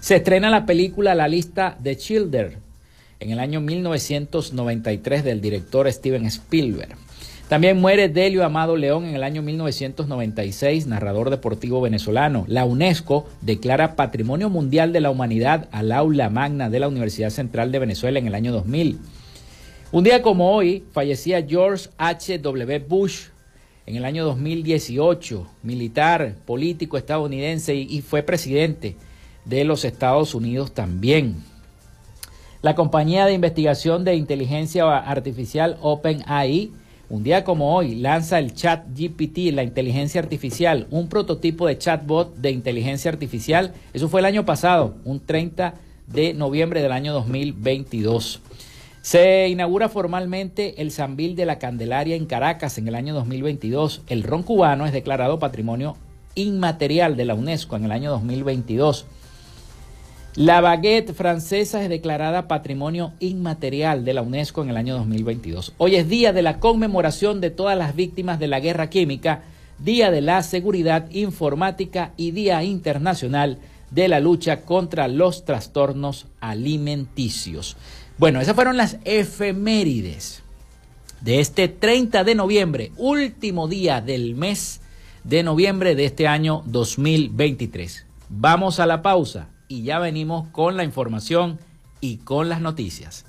Se 0.00 0.16
estrena 0.16 0.50
la 0.50 0.66
película 0.66 1.14
La 1.14 1.28
lista 1.28 1.76
de 1.78 1.96
Childer 1.96 2.58
en 3.20 3.30
el 3.30 3.38
año 3.38 3.60
1993 3.60 5.22
del 5.22 5.40
director 5.40 5.88
Steven 5.92 6.26
Spielberg. 6.26 6.96
También 7.50 7.80
muere 7.80 8.08
Delio 8.08 8.44
Amado 8.44 8.76
León 8.76 9.06
en 9.06 9.16
el 9.16 9.24
año 9.24 9.42
1996, 9.42 10.86
narrador 10.86 11.30
deportivo 11.30 11.80
venezolano. 11.80 12.44
La 12.46 12.64
UNESCO 12.64 13.26
declara 13.40 13.96
Patrimonio 13.96 14.48
Mundial 14.48 14.92
de 14.92 15.00
la 15.00 15.10
Humanidad 15.10 15.68
al 15.72 15.90
aula 15.90 16.30
magna 16.30 16.70
de 16.70 16.78
la 16.78 16.86
Universidad 16.86 17.30
Central 17.30 17.72
de 17.72 17.80
Venezuela 17.80 18.20
en 18.20 18.28
el 18.28 18.36
año 18.36 18.52
2000. 18.52 19.00
Un 19.90 20.04
día 20.04 20.22
como 20.22 20.52
hoy 20.54 20.84
fallecía 20.92 21.44
George 21.44 21.88
H. 21.98 22.38
W. 22.38 22.78
Bush 22.88 23.22
en 23.84 23.96
el 23.96 24.04
año 24.04 24.24
2018, 24.26 25.44
militar, 25.64 26.36
político 26.46 26.98
estadounidense 26.98 27.74
y 27.74 28.00
fue 28.00 28.22
presidente 28.22 28.94
de 29.44 29.64
los 29.64 29.84
Estados 29.84 30.36
Unidos 30.36 30.72
también. 30.72 31.42
La 32.62 32.76
compañía 32.76 33.26
de 33.26 33.32
investigación 33.32 34.04
de 34.04 34.14
inteligencia 34.14 34.98
artificial 34.98 35.78
OpenAI 35.80 36.70
un 37.10 37.24
día 37.24 37.42
como 37.42 37.74
hoy 37.74 37.96
lanza 37.96 38.38
el 38.38 38.54
chat 38.54 38.86
GPT, 38.96 39.52
la 39.52 39.64
inteligencia 39.64 40.20
artificial, 40.20 40.86
un 40.90 41.08
prototipo 41.08 41.66
de 41.66 41.76
chatbot 41.76 42.36
de 42.36 42.52
inteligencia 42.52 43.10
artificial. 43.10 43.74
Eso 43.92 44.08
fue 44.08 44.20
el 44.20 44.26
año 44.26 44.44
pasado, 44.44 44.94
un 45.04 45.18
30 45.18 45.74
de 46.06 46.34
noviembre 46.34 46.80
del 46.80 46.92
año 46.92 47.12
2022. 47.12 48.40
Se 49.02 49.48
inaugura 49.48 49.88
formalmente 49.88 50.80
el 50.80 50.92
Zambil 50.92 51.34
de 51.34 51.46
la 51.46 51.58
Candelaria 51.58 52.14
en 52.14 52.26
Caracas 52.26 52.78
en 52.78 52.86
el 52.86 52.94
año 52.94 53.12
2022. 53.14 54.02
El 54.06 54.22
ron 54.22 54.44
cubano 54.44 54.86
es 54.86 54.92
declarado 54.92 55.40
patrimonio 55.40 55.96
inmaterial 56.36 57.16
de 57.16 57.24
la 57.24 57.34
UNESCO 57.34 57.74
en 57.74 57.86
el 57.86 57.92
año 57.92 58.12
2022. 58.12 59.06
La 60.36 60.60
baguette 60.60 61.12
francesa 61.12 61.82
es 61.82 61.88
declarada 61.88 62.46
Patrimonio 62.46 63.12
Inmaterial 63.18 64.04
de 64.04 64.14
la 64.14 64.22
UNESCO 64.22 64.62
en 64.62 64.70
el 64.70 64.76
año 64.76 64.94
2022. 64.94 65.74
Hoy 65.76 65.96
es 65.96 66.08
día 66.08 66.32
de 66.32 66.42
la 66.42 66.60
conmemoración 66.60 67.40
de 67.40 67.50
todas 67.50 67.76
las 67.76 67.96
víctimas 67.96 68.38
de 68.38 68.46
la 68.46 68.60
guerra 68.60 68.90
química, 68.90 69.42
Día 69.80 70.12
de 70.12 70.20
la 70.20 70.44
Seguridad 70.44 71.10
Informática 71.10 72.12
y 72.16 72.30
Día 72.30 72.62
Internacional 72.62 73.58
de 73.90 74.06
la 74.06 74.20
Lucha 74.20 74.60
contra 74.60 75.08
los 75.08 75.44
Trastornos 75.44 76.28
Alimenticios. 76.40 77.76
Bueno, 78.16 78.40
esas 78.40 78.54
fueron 78.54 78.76
las 78.76 78.98
efemérides 79.04 80.44
de 81.22 81.40
este 81.40 81.66
30 81.66 82.22
de 82.22 82.36
noviembre, 82.36 82.92
último 82.98 83.66
día 83.66 84.00
del 84.00 84.36
mes 84.36 84.80
de 85.24 85.42
noviembre 85.42 85.96
de 85.96 86.04
este 86.04 86.28
año 86.28 86.62
2023. 86.66 88.06
Vamos 88.28 88.78
a 88.78 88.86
la 88.86 89.02
pausa 89.02 89.48
y 89.70 89.84
ya 89.84 90.00
venimos 90.00 90.48
con 90.48 90.76
la 90.76 90.82
información 90.82 91.60
y 92.00 92.18
con 92.18 92.48
las 92.48 92.60
noticias. 92.60 93.24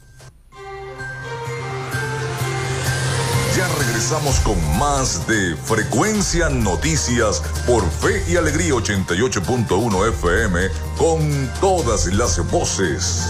Ya 3.56 3.68
regresamos 3.78 4.40
con 4.40 4.58
más 4.80 5.28
de 5.28 5.56
Frecuencia 5.56 6.50
Noticias 6.50 7.44
por 7.68 7.88
Fe 7.88 8.24
y 8.28 8.38
Alegría 8.38 8.74
88.1 8.74 10.10
FM 10.10 10.68
con 10.98 11.52
todas 11.60 12.08
las 12.08 12.50
voces. 12.50 13.30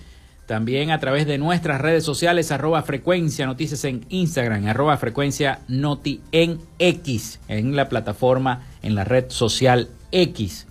También 0.46 0.92
a 0.92 1.00
través 1.00 1.26
de 1.26 1.36
nuestras 1.36 1.82
redes 1.82 2.04
sociales, 2.04 2.50
arroba 2.50 2.82
frecuencia 2.82 3.44
noticias 3.44 3.84
en 3.84 4.06
Instagram, 4.08 4.66
arroba 4.68 4.96
frecuencia 4.96 5.60
noti 5.68 6.22
en 6.32 6.60
X, 6.78 7.40
en 7.48 7.76
la 7.76 7.90
plataforma, 7.90 8.62
en 8.82 8.94
la 8.94 9.04
red 9.04 9.26
social 9.28 9.90
X. 10.12 10.66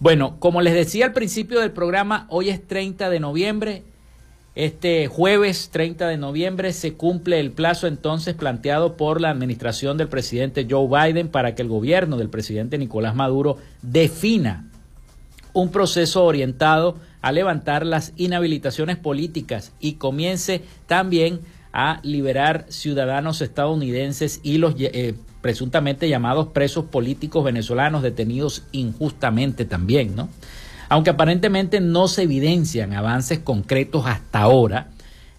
Bueno, 0.00 0.36
como 0.38 0.60
les 0.60 0.74
decía 0.74 1.06
al 1.06 1.12
principio 1.12 1.58
del 1.58 1.72
programa, 1.72 2.26
hoy 2.30 2.50
es 2.50 2.64
30 2.64 3.10
de 3.10 3.18
noviembre. 3.18 3.82
Este 4.54 5.08
jueves 5.08 5.70
30 5.72 6.06
de 6.06 6.16
noviembre 6.16 6.72
se 6.72 6.94
cumple 6.94 7.40
el 7.40 7.50
plazo 7.50 7.88
entonces 7.88 8.34
planteado 8.34 8.96
por 8.96 9.20
la 9.20 9.30
administración 9.30 9.96
del 9.98 10.08
presidente 10.08 10.66
Joe 10.68 10.88
Biden 10.88 11.28
para 11.28 11.54
que 11.54 11.62
el 11.62 11.68
gobierno 11.68 12.16
del 12.16 12.28
presidente 12.28 12.78
Nicolás 12.78 13.16
Maduro 13.16 13.58
defina 13.82 14.70
un 15.52 15.70
proceso 15.70 16.24
orientado 16.24 16.96
a 17.20 17.32
levantar 17.32 17.84
las 17.84 18.12
inhabilitaciones 18.16 18.96
políticas 18.96 19.72
y 19.80 19.94
comience 19.94 20.62
también 20.86 21.40
a 21.72 22.00
liberar 22.04 22.66
ciudadanos 22.68 23.40
estadounidenses 23.42 24.40
y 24.44 24.58
los 24.58 24.74
eh, 24.78 25.14
presuntamente 25.40 26.08
llamados 26.08 26.48
presos 26.48 26.86
políticos 26.86 27.44
venezolanos 27.44 28.02
detenidos 28.02 28.64
injustamente 28.72 29.64
también, 29.64 30.16
¿no? 30.16 30.28
Aunque 30.88 31.10
aparentemente 31.10 31.80
no 31.80 32.08
se 32.08 32.22
evidencian 32.22 32.94
avances 32.94 33.40
concretos 33.40 34.06
hasta 34.06 34.40
ahora, 34.40 34.88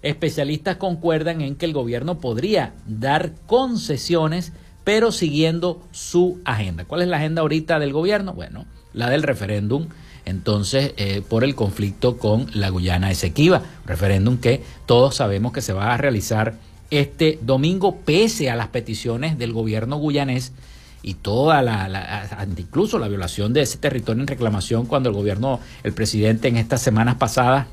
especialistas 0.02 0.78
concuerdan 0.78 1.42
en 1.42 1.56
que 1.56 1.66
el 1.66 1.74
gobierno 1.74 2.20
podría 2.20 2.74
dar 2.88 3.34
concesiones, 3.48 4.54
pero 4.84 5.12
siguiendo 5.12 5.82
su 5.92 6.40
agenda. 6.46 6.86
¿Cuál 6.86 7.02
es 7.02 7.08
la 7.08 7.18
agenda 7.18 7.42
ahorita 7.42 7.80
del 7.80 7.94
gobierno? 7.94 8.34
Bueno, 8.34 8.66
la 8.94 9.10
del 9.10 9.24
referéndum, 9.24 9.88
entonces, 10.26 10.94
eh, 10.98 11.24
por 11.28 11.44
el 11.44 11.56
conflicto 11.56 12.18
con 12.18 12.48
la 12.54 12.70
Guyana 12.70 13.10
Esequiba, 13.10 13.64
referéndum 13.86 14.38
que 14.38 14.64
todos 14.86 15.16
sabemos 15.16 15.52
que 15.52 15.62
se 15.62 15.74
va 15.74 15.94
a 15.94 15.98
realizar 15.98 16.56
este 16.92 17.40
domingo, 17.42 17.98
pese 17.98 18.50
a 18.50 18.56
las 18.56 18.68
peticiones 18.70 19.38
del 19.38 19.54
gobierno 19.54 20.00
guyanés 20.00 20.54
y 21.02 21.14
toda 21.14 21.62
la, 21.62 22.48
incluso 22.58 23.00
la 23.00 23.08
violación 23.08 23.54
de 23.54 23.62
ese 23.62 23.78
territorio 23.78 24.22
en 24.22 24.28
reclamación 24.28 24.86
cuando 24.86 25.10
el 25.10 25.16
gobierno, 25.16 25.60
el 25.84 25.94
presidente 25.94 26.48
en 26.48 26.58
estas 26.58 26.82
semanas 26.82 27.16
pasadas 27.16 27.68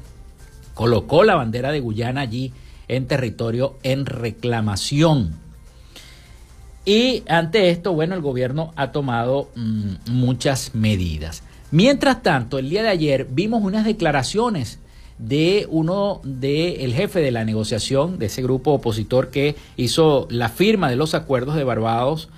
colocó 0.75 1.25
la 1.25 1.35
bandera 1.35 1.73
de 1.73 1.81
Guyana 1.81 2.21
allí 2.21 2.53
en 2.89 3.07
territorio 3.07 3.79
en 3.83 4.07
reclamación. 4.07 5.35
Y 6.85 7.25
ante 7.29 7.71
esto, 7.71 7.95
bueno, 7.95 8.15
el 8.15 8.21
gobierno 8.21 8.73
ha 8.77 8.93
tomado 8.93 9.51
mm, 9.57 10.13
muchas 10.13 10.75
medidas. 10.75 11.43
Mientras 11.73 12.23
tanto, 12.23 12.59
el 12.59 12.71
día 12.71 12.85
de 12.85 12.91
ayer 12.91 13.27
vimos 13.29 13.65
unas 13.65 13.85
declaraciones 13.85 14.79
de 15.19 15.67
uno 15.71 16.21
del 16.25 16.81
el 16.81 16.95
jefe 16.95 17.21
de 17.21 17.31
la 17.31 17.45
negociación 17.45 18.19
de 18.19 18.27
ese 18.27 18.43
grupo 18.43 18.73
opositor 18.73 19.31
que 19.31 19.57
hizo 19.77 20.27
la 20.31 20.49
firma 20.49 20.91
de 20.91 20.97
los 20.97 21.15
acuerdos 21.15 21.57
de 21.57 21.65
Barbados, 21.65 22.29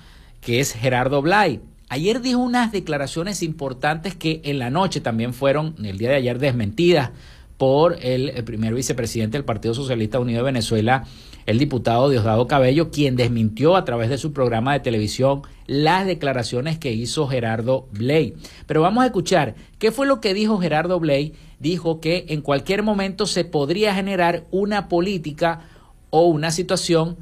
que 0.41 0.59
es 0.59 0.73
Gerardo 0.73 1.21
Blay. 1.21 1.61
Ayer 1.89 2.21
dijo 2.21 2.39
unas 2.39 2.71
declaraciones 2.71 3.41
importantes 3.41 4.15
que 4.15 4.41
en 4.43 4.59
la 4.59 4.69
noche 4.69 5.01
también 5.01 5.33
fueron, 5.33 5.75
el 5.83 5.97
día 5.97 6.09
de 6.09 6.15
ayer, 6.15 6.39
desmentidas 6.39 7.11
por 7.57 7.97
el, 8.01 8.43
primer 8.45 8.73
vicepresidente 8.73 9.37
del 9.37 9.43
Partido 9.43 9.73
Socialista 9.73 10.19
Unido 10.19 10.39
de 10.39 10.45
Venezuela, 10.45 11.03
el 11.45 11.57
diputado 11.59 12.09
Diosdado 12.09 12.47
Cabello, 12.47 12.89
quien 12.89 13.17
desmintió 13.17 13.75
a 13.75 13.83
través 13.83 14.09
de 14.09 14.17
su 14.17 14.31
programa 14.31 14.71
de 14.73 14.79
televisión 14.79 15.41
las 15.67 16.05
declaraciones 16.05 16.77
que 16.77 16.93
hizo 16.93 17.27
Gerardo 17.27 17.87
Blay. 17.91 18.35
Pero 18.65 18.81
vamos 18.81 19.03
a 19.03 19.07
escuchar 19.07 19.55
qué 19.77 19.91
fue 19.91 20.07
lo 20.07 20.21
que 20.21 20.33
dijo 20.33 20.59
Gerardo 20.59 20.99
Blay 21.01 21.33
dijo 21.59 21.99
que 21.99 22.25
en 22.29 22.41
cualquier 22.41 22.83
momento 22.83 23.25
se 23.25 23.45
podría 23.45 23.93
generar 23.93 24.45
una 24.51 24.87
política 24.87 25.61
o 26.09 26.25
una 26.27 26.51
situación 26.51 27.17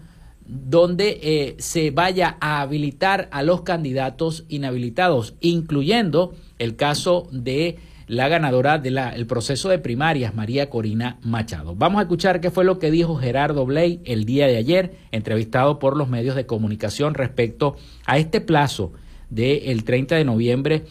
donde 0.46 1.20
eh, 1.22 1.56
se 1.60 1.92
vaya 1.92 2.38
a 2.40 2.62
habilitar 2.62 3.28
a 3.32 3.44
los 3.44 3.64
candidatos 3.64 4.46
inhabilitados, 4.48 5.36
incluyendo 5.42 6.34
el 6.58 6.78
caso 6.78 7.28
de 7.32 7.80
la 8.08 8.30
ganadora 8.30 8.78
del 8.78 9.28
proceso 9.28 9.68
de 9.68 9.80
primarias, 9.80 10.34
María 10.34 10.70
Corina 10.70 11.18
Machado. 11.22 11.76
Vamos 11.76 12.00
a 12.00 12.04
escuchar 12.04 12.40
qué 12.40 12.50
fue 12.50 12.64
lo 12.64 12.80
que 12.80 12.90
dijo 12.90 13.18
Gerardo 13.18 13.66
Bley 13.66 14.00
el 14.06 14.24
día 14.24 14.48
de 14.48 14.56
ayer, 14.56 14.96
entrevistado 15.12 15.78
por 15.80 15.98
los 15.98 16.08
medios 16.08 16.38
de 16.38 16.46
comunicación 16.46 17.16
respecto 17.16 17.76
a 18.06 18.18
este 18.18 18.40
plazo 18.40 18.94
del 19.30 19.84
30 19.84 20.16
de 20.16 20.24
noviembre 20.24 20.86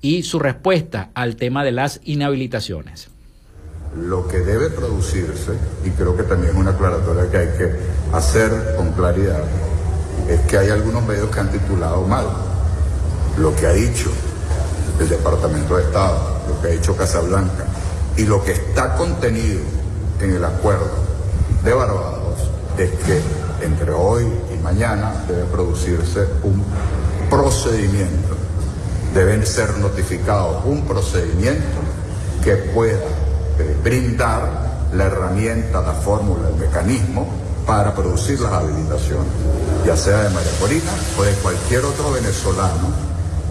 y 0.00 0.22
su 0.22 0.38
respuesta 0.38 1.10
al 1.14 1.36
tema 1.36 1.64
de 1.64 1.72
las 1.72 2.00
inhabilitaciones. 2.04 3.08
Lo 3.96 4.28
que 4.28 4.38
debe 4.38 4.70
producirse, 4.70 5.52
y 5.84 5.90
creo 5.90 6.16
que 6.16 6.22
también 6.22 6.52
es 6.52 6.58
una 6.58 6.72
aclaratoria 6.72 7.30
que 7.30 7.36
hay 7.38 7.48
que 7.58 7.72
hacer 8.12 8.50
con 8.76 8.92
claridad, 8.92 9.42
es 10.28 10.40
que 10.42 10.58
hay 10.58 10.70
algunos 10.70 11.04
medios 11.04 11.30
que 11.30 11.40
han 11.40 11.50
titulado 11.50 12.02
mal 12.06 12.26
lo 13.38 13.54
que 13.54 13.66
ha 13.66 13.72
dicho 13.72 14.10
el 15.00 15.08
Departamento 15.08 15.76
de 15.76 15.84
Estado, 15.84 16.40
lo 16.48 16.60
que 16.60 16.68
ha 16.68 16.70
dicho 16.70 16.96
Casablanca, 16.96 17.64
y 18.16 18.24
lo 18.24 18.42
que 18.42 18.52
está 18.52 18.96
contenido 18.96 19.60
en 20.20 20.32
el 20.32 20.44
acuerdo 20.44 20.90
de 21.62 21.72
Barbados 21.72 22.50
es 22.76 22.90
que 22.90 23.20
entre 23.64 23.92
hoy 23.92 24.24
y 24.52 24.62
mañana 24.62 25.24
debe 25.28 25.44
producirse 25.44 26.26
un 26.42 26.64
procedimiento 27.30 28.36
deben 29.14 29.46
ser 29.46 29.76
notificados 29.78 30.64
un 30.64 30.86
procedimiento 30.86 31.78
que 32.42 32.56
pueda 32.56 32.98
eh, 33.58 33.76
brindar 33.82 34.68
la 34.92 35.04
herramienta, 35.04 35.82
la 35.82 35.92
fórmula, 35.92 36.48
el 36.48 36.56
mecanismo 36.56 37.26
para 37.66 37.94
producir 37.94 38.40
las 38.40 38.52
habilitaciones, 38.52 39.32
ya 39.84 39.96
sea 39.96 40.22
de 40.22 40.30
María 40.30 40.52
Corina 40.58 40.90
o 41.18 41.22
de 41.22 41.32
cualquier 41.34 41.84
otro 41.84 42.12
venezolano 42.12 43.08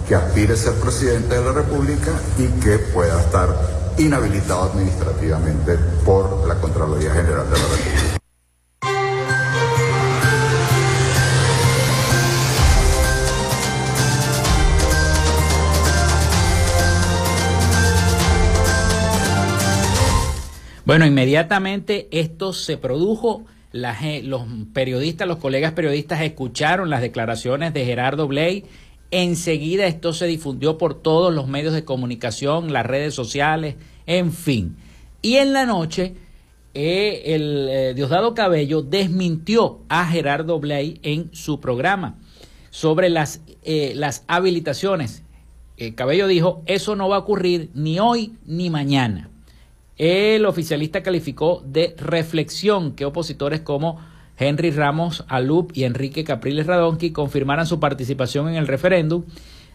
que 0.08 0.16
aspire 0.16 0.54
a 0.54 0.58
ser 0.58 0.74
presidente 0.74 1.36
de 1.36 1.46
la 1.46 1.52
República 1.52 2.12
y 2.38 2.48
que 2.60 2.80
pueda 2.80 3.22
estar 3.22 3.50
inhabilitado 3.98 4.64
administrativamente 4.64 5.76
por 6.06 6.48
la 6.48 6.56
Contraloría 6.56 7.12
General 7.12 7.46
de 7.46 7.58
la 7.58 7.64
República. 7.64 8.17
Bueno, 20.88 21.06
inmediatamente 21.06 22.08
esto 22.12 22.54
se 22.54 22.78
produjo. 22.78 23.44
los 23.74 24.44
periodistas, 24.72 25.28
los 25.28 25.38
colegas 25.38 25.74
periodistas 25.74 26.22
escucharon 26.22 26.90
las 26.90 27.02
declaraciones 27.02 27.74
de 27.74 27.84
Gerardo 27.84 28.26
Blay. 28.26 28.64
Enseguida 29.12 29.86
esto 29.86 30.14
se 30.14 30.28
difundió 30.28 30.78
por 30.78 30.94
todos 30.94 31.34
los 31.34 31.50
medios 31.50 31.74
de 31.74 31.84
comunicación, 31.84 32.72
las 32.72 32.86
redes 32.86 33.14
sociales, 33.14 33.76
en 34.06 34.32
fin. 34.32 34.78
Y 35.22 35.36
en 35.36 35.52
la 35.52 35.66
noche, 35.66 36.14
eh, 36.74 37.22
el 37.36 37.68
eh, 37.70 37.94
Diosdado 37.94 38.34
Cabello 38.34 38.82
desmintió 38.82 39.82
a 39.90 40.06
Gerardo 40.06 40.58
Blay 40.58 41.02
en 41.04 41.36
su 41.36 41.60
programa 41.60 42.16
sobre 42.70 43.10
las, 43.10 43.42
eh, 43.64 43.92
las 43.94 44.24
habilitaciones. 44.30 45.24
Cabello 45.96 46.28
dijo, 46.28 46.64
eso 46.66 46.96
no 46.96 47.10
va 47.10 47.18
a 47.18 47.20
ocurrir 47.20 47.72
ni 47.74 48.00
hoy 48.00 48.38
ni 48.46 48.70
mañana 48.70 49.30
El 49.98 50.46
oficialista 50.46 51.02
calificó 51.02 51.64
de 51.66 51.96
reflexión 51.98 52.94
que 52.94 53.06
opositores 53.06 53.62
como 53.62 54.00
Henry 54.38 54.70
Ramos 54.72 55.26
Alup 55.28 55.72
y 55.74 55.86
Enrique 55.86 56.24
Capriles 56.24 56.68
Radonqui 56.68 57.12
confirmaran 57.12 57.66
su 57.66 57.80
participación 57.80 58.50
en 58.50 58.56
el 58.56 58.68
referéndum, 58.68 59.24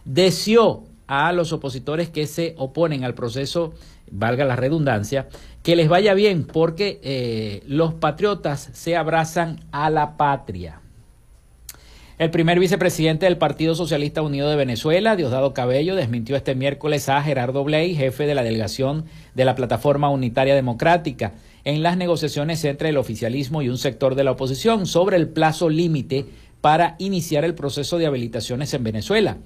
deseó 0.05 0.85
a 1.07 1.33
los 1.33 1.51
opositores 1.51 2.09
que 2.09 2.27
se 2.27 2.55
oponen 2.57 3.03
al 3.03 3.13
proceso, 3.13 3.73
valga 4.09 4.45
la 4.45 4.55
redundancia, 4.55 5.27
que 5.61 5.75
les 5.75 5.89
vaya 5.89 6.13
bien 6.13 6.45
porque 6.45 7.01
eh, 7.03 7.61
los 7.67 7.93
patriotas 7.93 8.69
se 8.71 8.95
abrazan 8.95 9.59
a 9.71 9.89
la 9.89 10.15
patria. 10.15 10.82
El 12.19 12.29
primer 12.29 12.59
vicepresidente 12.59 13.25
del 13.25 13.39
Partido 13.39 13.73
Socialista 13.73 14.21
Unido 14.21 14.47
de 14.47 14.55
Venezuela, 14.55 15.15
Diosdado 15.15 15.51
Cabello, 15.55 15.95
desmintió 15.95 16.35
este 16.35 16.53
miércoles 16.53 17.09
a 17.09 17.23
Gerardo 17.23 17.63
Bley, 17.63 17.95
jefe 17.95 18.27
de 18.27 18.35
la 18.35 18.43
delegación 18.43 19.05
de 19.33 19.45
la 19.45 19.55
Plataforma 19.55 20.09
Unitaria 20.09 20.53
Democrática, 20.53 21.33
en 21.63 21.81
las 21.81 21.97
negociaciones 21.97 22.63
entre 22.65 22.89
el 22.89 22.97
oficialismo 22.97 23.63
y 23.63 23.69
un 23.69 23.79
sector 23.79 24.13
de 24.13 24.23
la 24.23 24.31
oposición 24.31 24.85
sobre 24.85 25.17
el 25.17 25.27
plazo 25.27 25.69
límite 25.69 26.27
para 26.61 26.95
iniciar 26.99 27.45
el 27.45 27.55
proceso 27.55 27.97
de 27.97 28.05
habilitaciones 28.05 28.75
en 28.75 28.83
Venezuela. 28.83 29.37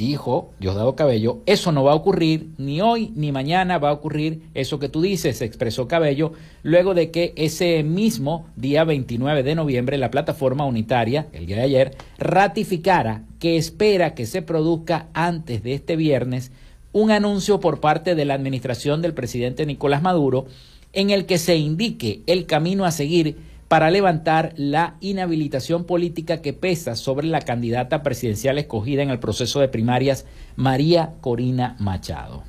Dijo 0.00 0.54
Diosdado 0.58 0.96
Cabello, 0.96 1.42
eso 1.44 1.72
no 1.72 1.84
va 1.84 1.92
a 1.92 1.94
ocurrir, 1.94 2.52
ni 2.56 2.80
hoy 2.80 3.12
ni 3.16 3.32
mañana 3.32 3.76
va 3.76 3.90
a 3.90 3.92
ocurrir 3.92 4.40
eso 4.54 4.78
que 4.78 4.88
tú 4.88 5.02
dices, 5.02 5.42
expresó 5.42 5.88
Cabello, 5.88 6.32
luego 6.62 6.94
de 6.94 7.10
que 7.10 7.34
ese 7.36 7.82
mismo 7.82 8.46
día 8.56 8.84
29 8.84 9.42
de 9.42 9.54
noviembre 9.54 9.98
la 9.98 10.10
plataforma 10.10 10.64
unitaria, 10.64 11.26
el 11.34 11.44
día 11.44 11.56
de 11.56 11.64
ayer, 11.64 11.96
ratificara 12.16 13.24
que 13.38 13.58
espera 13.58 14.14
que 14.14 14.24
se 14.24 14.40
produzca 14.40 15.08
antes 15.12 15.62
de 15.62 15.74
este 15.74 15.96
viernes 15.96 16.50
un 16.92 17.10
anuncio 17.10 17.60
por 17.60 17.80
parte 17.80 18.14
de 18.14 18.24
la 18.24 18.32
administración 18.32 19.02
del 19.02 19.12
presidente 19.12 19.66
Nicolás 19.66 20.00
Maduro 20.00 20.46
en 20.94 21.10
el 21.10 21.26
que 21.26 21.36
se 21.36 21.56
indique 21.56 22.22
el 22.26 22.46
camino 22.46 22.86
a 22.86 22.90
seguir 22.90 23.36
para 23.70 23.88
levantar 23.88 24.52
la 24.56 24.96
inhabilitación 24.98 25.84
política 25.84 26.42
que 26.42 26.52
pesa 26.52 26.96
sobre 26.96 27.28
la 27.28 27.40
candidata 27.40 28.02
presidencial 28.02 28.58
escogida 28.58 29.04
en 29.04 29.10
el 29.10 29.20
proceso 29.20 29.60
de 29.60 29.68
primarias, 29.68 30.26
María 30.56 31.12
Corina 31.20 31.76
Machado. 31.78 32.42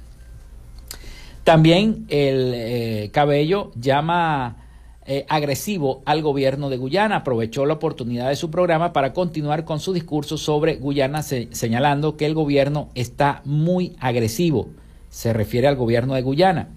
También 1.44 2.08
el 2.08 2.54
eh, 2.56 3.10
Cabello 3.14 3.72
llama 3.76 4.66
eh, 5.06 5.28
agresivo 5.30 6.02
al 6.06 6.24
gobierno 6.24 6.72
de 6.72 6.78
Guyana. 6.78 7.18
Aprovechó 7.18 7.68
la 7.68 7.76
oportunidad 7.76 8.30
de 8.30 8.36
su 8.36 8.50
programa 8.50 8.92
para 8.92 9.14
continuar 9.14 9.64
con 9.64 9.80
su 9.80 9.94
discurso 9.94 10.40
sobre 10.40 10.78
Guyana, 10.78 11.22
señalando 11.22 12.18
que 12.18 12.26
el 12.26 12.34
gobierno 12.34 12.90
está 12.96 13.44
muy 13.46 13.96
agresivo. 14.00 14.70
Se 15.12 15.34
refiere 15.34 15.68
al 15.68 15.76
gobierno 15.76 16.16
de 16.16 16.24
Guyana. 16.24 16.70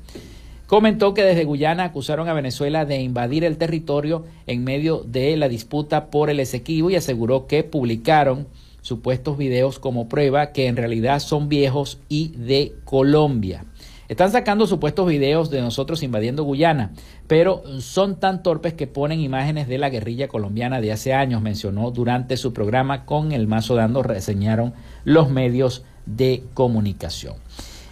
Comentó 0.66 1.12
que 1.12 1.22
desde 1.22 1.44
Guyana 1.44 1.84
acusaron 1.84 2.28
a 2.28 2.32
Venezuela 2.32 2.86
de 2.86 3.00
invadir 3.00 3.44
el 3.44 3.58
territorio 3.58 4.24
en 4.46 4.64
medio 4.64 5.04
de 5.06 5.36
la 5.36 5.48
disputa 5.48 6.06
por 6.06 6.30
el 6.30 6.40
Esequibo 6.40 6.88
y 6.90 6.96
aseguró 6.96 7.46
que 7.46 7.64
publicaron 7.64 8.46
supuestos 8.80 9.36
videos 9.36 9.78
como 9.78 10.08
prueba 10.08 10.52
que 10.52 10.66
en 10.66 10.76
realidad 10.76 11.20
son 11.20 11.48
viejos 11.48 11.98
y 12.08 12.28
de 12.36 12.74
Colombia. 12.84 13.64
Están 14.08 14.32
sacando 14.32 14.66
supuestos 14.66 15.06
videos 15.06 15.50
de 15.50 15.62
nosotros 15.62 16.02
invadiendo 16.02 16.44
Guyana, 16.44 16.92
pero 17.26 17.62
son 17.80 18.20
tan 18.20 18.42
torpes 18.42 18.74
que 18.74 18.86
ponen 18.86 19.20
imágenes 19.20 19.66
de 19.66 19.78
la 19.78 19.88
guerrilla 19.88 20.28
colombiana 20.28 20.82
de 20.82 20.92
hace 20.92 21.14
años, 21.14 21.40
mencionó 21.40 21.90
durante 21.90 22.36
su 22.36 22.52
programa 22.52 23.06
con 23.06 23.32
el 23.32 23.46
mazo 23.46 23.74
dando, 23.74 24.02
reseñaron 24.02 24.74
los 25.04 25.30
medios 25.30 25.84
de 26.04 26.42
comunicación. 26.52 27.43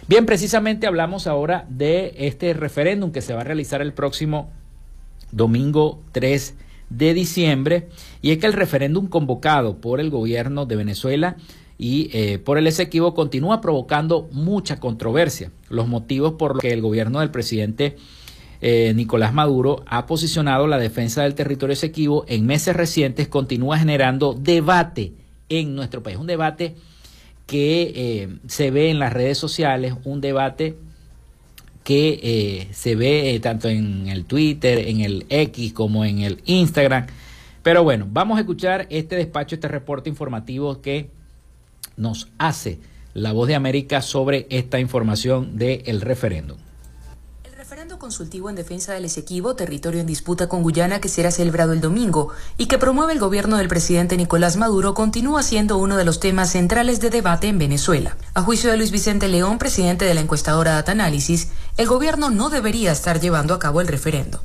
Bien, 0.05 0.25
precisamente 0.25 0.85
hablamos 0.85 1.27
ahora 1.27 1.65
de 1.69 2.13
este 2.17 2.53
referéndum 2.53 3.13
que 3.13 3.21
se 3.21 3.33
va 3.33 3.41
a 3.41 3.45
realizar 3.45 3.81
el 3.81 3.93
próximo 3.93 4.51
domingo 5.31 6.01
3 6.11 6.55
de 6.89 7.13
diciembre 7.13 7.87
y 8.21 8.31
es 8.31 8.37
que 8.37 8.45
el 8.45 8.53
referéndum 8.53 9.07
convocado 9.07 9.77
por 9.77 10.01
el 10.01 10.09
gobierno 10.09 10.65
de 10.65 10.75
Venezuela 10.75 11.37
y 11.77 12.09
eh, 12.11 12.37
por 12.37 12.57
el 12.57 12.67
Esequibo 12.67 13.13
continúa 13.13 13.61
provocando 13.61 14.27
mucha 14.33 14.81
controversia. 14.81 15.51
Los 15.69 15.87
motivos 15.87 16.33
por 16.33 16.55
los 16.55 16.61
que 16.61 16.73
el 16.73 16.81
gobierno 16.81 17.21
del 17.21 17.31
presidente 17.31 17.95
eh, 18.59 18.91
Nicolás 18.93 19.33
Maduro 19.33 19.83
ha 19.87 20.05
posicionado 20.05 20.67
la 20.67 20.79
defensa 20.79 21.23
del 21.23 21.33
territorio 21.33 21.73
Esequibo 21.73 22.25
en 22.27 22.45
meses 22.45 22.75
recientes 22.75 23.29
continúa 23.29 23.77
generando 23.77 24.33
debate 24.33 25.13
en 25.47 25.75
nuestro 25.75 26.03
país, 26.03 26.17
un 26.17 26.27
debate 26.27 26.75
que 27.45 27.93
eh, 27.95 28.37
se 28.47 28.71
ve 28.71 28.89
en 28.89 28.99
las 28.99 29.13
redes 29.13 29.37
sociales, 29.37 29.93
un 30.03 30.21
debate 30.21 30.75
que 31.83 32.19
eh, 32.23 32.67
se 32.71 32.95
ve 32.95 33.35
eh, 33.35 33.39
tanto 33.39 33.69
en 33.69 34.07
el 34.07 34.25
Twitter, 34.25 34.79
en 34.87 35.01
el 35.01 35.25
X 35.29 35.73
como 35.73 36.05
en 36.05 36.19
el 36.19 36.41
Instagram. 36.45 37.07
Pero 37.61 37.83
bueno, 37.83 38.07
vamos 38.09 38.37
a 38.37 38.41
escuchar 38.41 38.87
este 38.89 39.15
despacho, 39.15 39.55
este 39.55 39.67
reporte 39.67 40.09
informativo 40.09 40.81
que 40.81 41.09
nos 41.97 42.29
hace 42.37 42.79
la 43.13 43.31
voz 43.31 43.47
de 43.47 43.55
América 43.55 44.01
sobre 44.01 44.47
esta 44.49 44.79
información 44.79 45.57
del 45.57 46.01
referéndum 46.01 46.57
referendo 47.73 47.97
consultivo 47.97 48.51
en 48.51 48.55
defensa 48.55 48.93
del 48.93 49.05
Esequibo, 49.05 49.55
territorio 49.55 49.99
en 49.99 50.05
disputa 50.05 50.47
con 50.47 50.61
Guyana 50.61 51.01
que 51.01 51.09
será 51.09 51.31
celebrado 51.31 51.73
el 51.73 51.81
domingo 51.81 52.29
y 52.55 52.67
que 52.67 52.77
promueve 52.77 53.13
el 53.13 53.19
gobierno 53.19 53.57
del 53.57 53.67
presidente 53.67 54.15
Nicolás 54.15 54.57
Maduro, 54.57 54.93
continúa 54.93 55.41
siendo 55.41 55.79
uno 55.79 55.97
de 55.97 56.05
los 56.05 56.19
temas 56.19 56.51
centrales 56.51 57.01
de 57.01 57.09
debate 57.09 57.47
en 57.47 57.57
Venezuela. 57.57 58.15
A 58.35 58.43
juicio 58.43 58.69
de 58.69 58.77
Luis 58.77 58.91
Vicente 58.91 59.27
León, 59.27 59.57
presidente 59.57 60.05
de 60.05 60.13
la 60.13 60.21
encuestadora 60.21 60.73
Data 60.73 60.91
Análisis, 60.91 61.47
el 61.75 61.87
gobierno 61.87 62.29
no 62.29 62.51
debería 62.51 62.91
estar 62.91 63.19
llevando 63.19 63.55
a 63.55 63.59
cabo 63.59 63.81
el 63.81 63.87
referendo. 63.87 64.39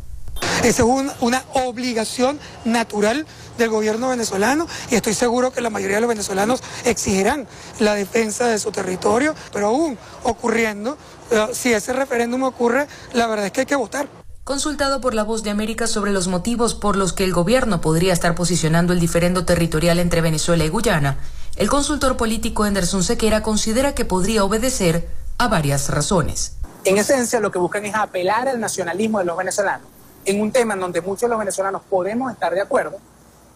Esa 0.63 0.83
es 0.83 1.15
una 1.21 1.45
obligación 1.55 2.39
natural 2.65 3.27
del 3.59 3.71
gobierno 3.71 4.09
venezolano 4.09 4.67
y 4.91 4.97
estoy 4.97 5.15
seguro 5.15 5.53
que 5.53 5.61
la 5.61 5.71
mayoría 5.71 5.97
de 5.97 6.01
los 6.01 6.09
venezolanos 6.09 6.63
exigirán 6.85 7.47
la 7.79 7.95
defensa 7.95 8.49
de 8.49 8.59
su 8.59 8.73
territorio, 8.73 9.35
pero 9.53 9.69
aún 9.69 9.97
ocurriendo, 10.25 10.99
eh, 11.31 11.49
si 11.53 11.73
ese 11.73 11.93
referéndum 11.93 12.43
ocurre, 12.43 12.89
la 13.13 13.27
verdad 13.27 13.47
es 13.47 13.53
que 13.53 13.61
hay 13.61 13.67
que 13.67 13.77
votar. 13.77 14.09
Consultado 14.43 15.01
por 15.01 15.15
la 15.15 15.23
Voz 15.23 15.43
de 15.43 15.51
América 15.51 15.87
sobre 15.87 16.11
los 16.11 16.27
motivos 16.27 16.75
por 16.75 16.97
los 16.97 17.13
que 17.13 17.25
el 17.25 17.33
gobierno 17.33 17.81
podría 17.81 18.13
estar 18.13 18.35
posicionando 18.35 18.93
el 18.93 19.01
diferendo 19.01 19.45
territorial 19.45 19.99
entre 19.99 20.23
Venezuela 20.23 20.65
y 20.65 20.71
Guyana, 20.71 21.19
el 21.57 21.69
consultor 21.69 22.17
político 22.17 22.65
Anderson 22.65 23.05
Sequera 23.05 23.43
considera 23.43 23.95
que 23.95 24.05
podría 24.05 24.45
obedecer 24.45 25.09
a 25.39 25.49
varias 25.49 25.89
razones. 25.91 26.57
En 26.85 26.97
esencia, 26.99 27.41
lo 27.41 27.51
que 27.51 27.59
buscan 27.59 27.85
es 27.85 27.95
apelar 27.95 28.49
al 28.49 28.59
nacionalismo 28.59 29.19
de 29.19 29.25
los 29.27 29.37
venezolanos 29.37 29.98
en 30.29 30.41
un 30.41 30.53
tema 30.53 30.75
en 30.75 30.81
donde 30.81 31.01
muchos 31.01 31.23
de 31.23 31.29
los 31.29 31.39
venezolanos 31.39 31.83
podemos 31.89 32.31
estar 32.31 32.53
de 32.53 32.61
acuerdo 32.61 32.99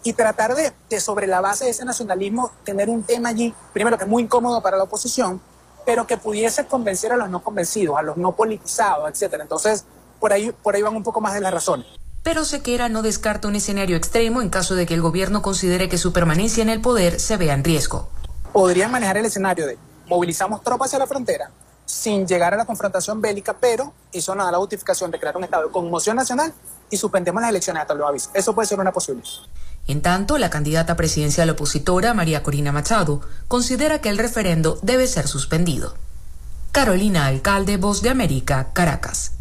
y 0.02 0.14
tratar 0.14 0.54
de, 0.54 0.72
de 0.88 1.00
sobre 1.00 1.26
la 1.26 1.40
base 1.40 1.66
de 1.66 1.70
ese 1.70 1.84
nacionalismo 1.84 2.50
tener 2.64 2.88
un 2.88 3.02
tema 3.02 3.28
allí, 3.28 3.54
primero 3.72 3.98
que 3.98 4.04
es 4.04 4.10
muy 4.10 4.22
incómodo 4.22 4.62
para 4.62 4.78
la 4.78 4.84
oposición, 4.84 5.40
pero 5.84 6.06
que 6.06 6.16
pudiese 6.16 6.66
convencer 6.66 7.12
a 7.12 7.16
los 7.16 7.28
no 7.28 7.42
convencidos, 7.42 7.98
a 7.98 8.02
los 8.02 8.16
no 8.16 8.32
politizados, 8.32 9.08
etcétera. 9.10 9.42
Entonces, 9.42 9.84
por 10.18 10.32
ahí, 10.32 10.50
por 10.62 10.74
ahí 10.74 10.82
van 10.82 10.96
un 10.96 11.02
poco 11.02 11.20
más 11.20 11.34
de 11.34 11.40
las 11.40 11.52
razones. 11.52 11.86
Pero 12.22 12.44
Sequera 12.44 12.88
no 12.88 13.02
descarta 13.02 13.48
un 13.48 13.56
escenario 13.56 13.96
extremo 13.96 14.40
en 14.40 14.48
caso 14.48 14.74
de 14.74 14.86
que 14.86 14.94
el 14.94 15.02
gobierno 15.02 15.42
considere 15.42 15.88
que 15.88 15.98
su 15.98 16.12
permanencia 16.12 16.62
en 16.62 16.70
el 16.70 16.80
poder 16.80 17.20
se 17.20 17.36
vea 17.36 17.52
en 17.52 17.64
riesgo. 17.64 18.08
Podrían 18.52 18.90
manejar 18.90 19.18
el 19.18 19.26
escenario 19.26 19.66
de 19.66 19.76
movilizamos 20.06 20.62
tropas 20.62 20.88
hacia 20.88 21.00
la 21.00 21.06
frontera 21.06 21.50
sin 21.92 22.26
llegar 22.26 22.54
a 22.54 22.56
la 22.56 22.64
confrontación 22.64 23.20
bélica, 23.20 23.54
pero 23.60 23.92
eso 24.14 24.34
no 24.34 24.42
da 24.46 24.50
la 24.50 24.56
justificación 24.56 25.10
de 25.10 25.20
crear 25.20 25.36
un 25.36 25.44
estado 25.44 25.66
de 25.66 25.72
conmoción 25.72 26.16
nacional 26.16 26.54
y 26.88 26.96
suspendemos 26.96 27.42
las 27.42 27.50
elecciones 27.50 27.82
hasta 27.82 27.92
lo 27.92 28.08
aviso. 28.08 28.30
Eso 28.32 28.54
puede 28.54 28.66
ser 28.66 28.80
una 28.80 28.92
posibilidad. 28.92 29.28
En 29.86 30.00
tanto, 30.00 30.38
la 30.38 30.48
candidata 30.48 30.96
presidencial 30.96 31.50
opositora, 31.50 32.14
María 32.14 32.42
Corina 32.42 32.72
Machado, 32.72 33.20
considera 33.46 34.00
que 34.00 34.08
el 34.08 34.16
referendo 34.16 34.78
debe 34.80 35.06
ser 35.06 35.28
suspendido. 35.28 35.94
Carolina 36.72 37.26
Alcalde, 37.26 37.76
Voz 37.76 38.00
de 38.00 38.08
América, 38.08 38.70
Caracas. 38.72 39.32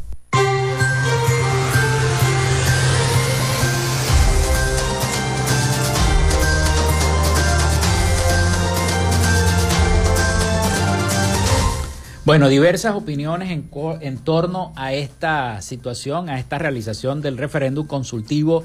Bueno, 12.23 12.49
diversas 12.49 12.95
opiniones 12.95 13.49
en, 13.49 13.67
en, 14.01 14.17
torno 14.19 14.73
a 14.75 14.93
esta 14.93 15.59
situación, 15.63 16.29
a 16.29 16.37
esta 16.37 16.59
realización 16.59 17.19
del 17.21 17.35
referéndum 17.35 17.87
consultivo 17.87 18.63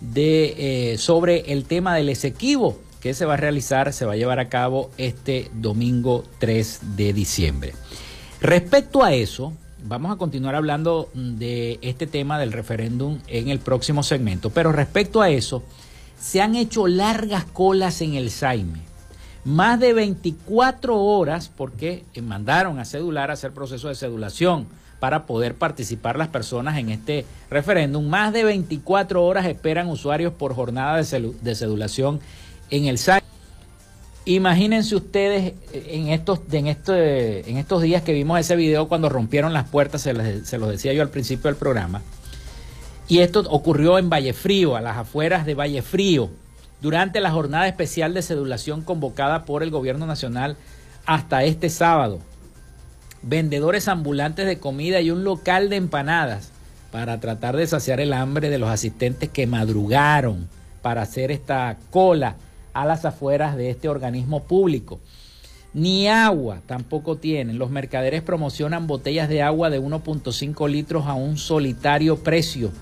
de, 0.00 0.92
eh, 0.92 0.98
sobre 0.98 1.52
el 1.52 1.66
tema 1.66 1.94
del 1.94 2.08
Esequibo 2.08 2.78
que 3.00 3.14
se 3.14 3.26
va 3.26 3.34
a 3.34 3.36
realizar, 3.36 3.92
se 3.92 4.04
va 4.06 4.14
a 4.14 4.16
llevar 4.16 4.40
a 4.40 4.48
cabo 4.48 4.90
este 4.98 5.52
domingo 5.54 6.24
3 6.40 6.96
de 6.96 7.12
diciembre. 7.12 7.74
Respecto 8.40 9.04
a 9.04 9.14
eso, 9.14 9.52
vamos 9.84 10.10
a 10.12 10.16
continuar 10.16 10.56
hablando 10.56 11.10
de 11.14 11.78
este 11.82 12.08
tema 12.08 12.40
del 12.40 12.52
referéndum 12.52 13.20
en 13.28 13.50
el 13.50 13.60
próximo 13.60 14.02
segmento, 14.02 14.50
pero 14.50 14.72
respecto 14.72 15.22
a 15.22 15.30
eso, 15.30 15.62
se 16.20 16.42
han 16.42 16.56
hecho 16.56 16.88
largas 16.88 17.44
colas 17.44 18.02
en 18.02 18.14
el 18.14 18.30
Saime. 18.30 18.89
Más 19.44 19.80
de 19.80 19.94
24 19.94 20.96
horas 20.98 21.50
porque 21.54 22.04
mandaron 22.22 22.78
a 22.78 22.84
cedular 22.84 23.30
a 23.30 23.34
hacer 23.34 23.52
proceso 23.52 23.88
de 23.88 23.94
cedulación 23.94 24.66
para 24.98 25.24
poder 25.24 25.54
participar 25.54 26.18
las 26.18 26.28
personas 26.28 26.76
en 26.78 26.90
este 26.90 27.24
referéndum. 27.48 28.06
Más 28.06 28.32
de 28.32 28.44
24 28.44 29.24
horas 29.24 29.46
esperan 29.46 29.88
usuarios 29.88 30.34
por 30.34 30.54
jornada 30.54 31.02
de, 31.02 31.34
de 31.40 31.54
sedulación 31.54 32.20
en 32.70 32.84
el 32.84 32.98
site. 32.98 33.24
Imagínense 34.26 34.94
ustedes 34.94 35.54
eh, 35.72 35.86
en 35.92 36.08
estos, 36.08 36.40
en, 36.52 36.66
este, 36.66 37.50
en 37.50 37.56
estos 37.56 37.80
días 37.80 38.02
que 38.02 38.12
vimos 38.12 38.38
ese 38.38 38.54
video 38.54 38.88
cuando 38.88 39.08
rompieron 39.08 39.54
las 39.54 39.68
puertas, 39.68 40.02
se, 40.02 40.12
les, 40.12 40.46
se 40.46 40.58
los 40.58 40.68
decía 40.68 40.92
yo 40.92 41.00
al 41.00 41.08
principio 41.08 41.48
del 41.48 41.56
programa. 41.56 42.02
Y 43.08 43.20
esto 43.20 43.40
ocurrió 43.48 43.98
en 43.98 44.10
Vallefrío, 44.10 44.76
a 44.76 44.80
las 44.80 44.98
afueras 44.98 45.46
de 45.46 45.54
Vallefrío, 45.54 46.30
durante 46.80 47.20
la 47.20 47.30
jornada 47.30 47.68
especial 47.68 48.14
de 48.14 48.22
sedulación 48.22 48.82
convocada 48.82 49.44
por 49.44 49.62
el 49.62 49.70
gobierno 49.70 50.06
nacional 50.06 50.56
hasta 51.06 51.44
este 51.44 51.70
sábado. 51.70 52.20
Vendedores 53.22 53.88
ambulantes 53.88 54.46
de 54.46 54.58
comida 54.58 55.00
y 55.00 55.10
un 55.10 55.24
local 55.24 55.68
de 55.68 55.76
empanadas 55.76 56.50
para 56.90 57.20
tratar 57.20 57.56
de 57.56 57.66
saciar 57.66 58.00
el 58.00 58.12
hambre 58.12 58.50
de 58.50 58.58
los 58.58 58.70
asistentes 58.70 59.28
que 59.28 59.46
madrugaron 59.46 60.48
para 60.82 61.02
hacer 61.02 61.30
esta 61.30 61.76
cola 61.90 62.36
a 62.72 62.84
las 62.84 63.04
afueras 63.04 63.56
de 63.56 63.70
este 63.70 63.88
organismo 63.88 64.42
público. 64.44 65.00
Ni 65.72 66.08
agua 66.08 66.60
tampoco 66.66 67.16
tienen. 67.16 67.58
Los 67.58 67.70
mercaderes 67.70 68.22
promocionan 68.22 68.86
botellas 68.86 69.28
de 69.28 69.42
agua 69.42 69.70
de 69.70 69.80
1.5 69.80 70.68
litros 70.68 71.06
a 71.06 71.14
un 71.14 71.38
solitario 71.38 72.16
precio 72.16 72.72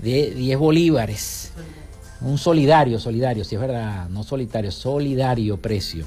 de 0.00 0.32
10 0.32 0.58
bolívares. 0.58 1.52
Un 2.24 2.38
solidario, 2.38 2.98
solidario, 2.98 3.44
si 3.44 3.56
es 3.56 3.60
verdad, 3.60 4.08
no 4.08 4.22
solitario, 4.22 4.70
solidario 4.70 5.56
precio. 5.56 6.06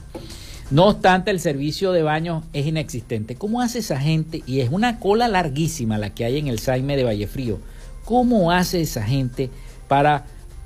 No 0.72 0.88
obstante, 0.88 1.30
el 1.30 1.40
servicio 1.40 1.92
de 1.92 2.04
baño 2.04 2.44
es 2.54 2.66
inexistente. 2.66 3.36
¿Cómo 3.36 3.62
hace 3.62 3.80
esa 3.80 4.00
gente? 4.00 4.42
Y 4.48 4.62
es 4.62 4.70
una 4.72 5.00
cola 5.00 5.28
larguísima 5.28 5.98
la 5.98 6.12
que 6.12 6.26
hay 6.26 6.40
en 6.40 6.48
el 6.48 6.60
Saime 6.60 6.98
de 6.98 7.04
Vallefrío. 7.04 7.60
¿Cómo 8.04 8.52
hace 8.52 8.82
esa 8.82 9.04
gente 9.04 9.50
para 9.88 10.26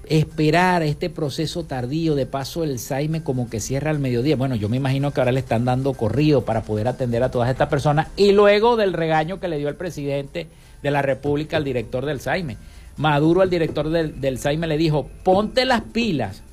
esperar 0.09 0.81
este 0.81 1.09
proceso 1.09 1.65
tardío 1.65 2.15
de 2.15 2.25
paso 2.25 2.63
el 2.63 2.79
Saime 2.79 3.23
como 3.23 3.47
que 3.49 3.59
cierra 3.59 3.91
al 3.91 3.99
mediodía. 3.99 4.35
Bueno, 4.35 4.55
yo 4.55 4.67
me 4.67 4.77
imagino 4.77 5.11
que 5.11 5.21
ahora 5.21 5.31
le 5.31 5.39
están 5.39 5.65
dando 5.65 5.93
corrido 5.93 6.45
para 6.45 6.63
poder 6.63 6.87
atender 6.87 7.21
a 7.21 7.29
todas 7.29 7.49
estas 7.49 7.69
personas 7.69 8.07
y 8.17 8.31
luego 8.31 8.75
del 8.75 8.93
regaño 8.93 9.39
que 9.39 9.47
le 9.47 9.59
dio 9.59 9.69
el 9.69 9.75
presidente 9.75 10.47
de 10.81 10.91
la 10.91 11.03
República 11.03 11.57
al 11.57 11.63
director 11.63 12.05
del 12.05 12.19
Saime. 12.19 12.57
Maduro 12.99 13.41
al 13.41 13.49
director 13.49 13.89
del, 13.89 14.37
Saime 14.37 14.67
le 14.67 14.77
dijo, 14.77 15.09
ponte 15.23 15.63
las 15.63 15.81
pilas, 15.81 16.43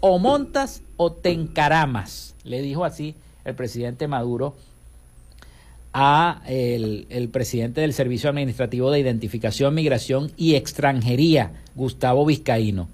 o 0.00 0.18
montas 0.18 0.82
o 0.96 1.12
te 1.12 1.30
encaramas. 1.30 2.34
Le 2.42 2.60
dijo 2.60 2.84
así 2.84 3.14
el 3.44 3.54
presidente 3.54 4.08
Maduro 4.08 4.56
a 5.92 6.42
el, 6.46 7.28
presidente 7.32 7.82
del 7.82 7.92
Servicio 7.92 8.28
Administrativo 8.28 8.90
de 8.90 8.98
Identificación, 8.98 9.74
Migración 9.74 10.32
y 10.36 10.56
Extranjería, 10.56 11.52
Gustavo 11.76 12.26
Vizcaíno 12.26 12.88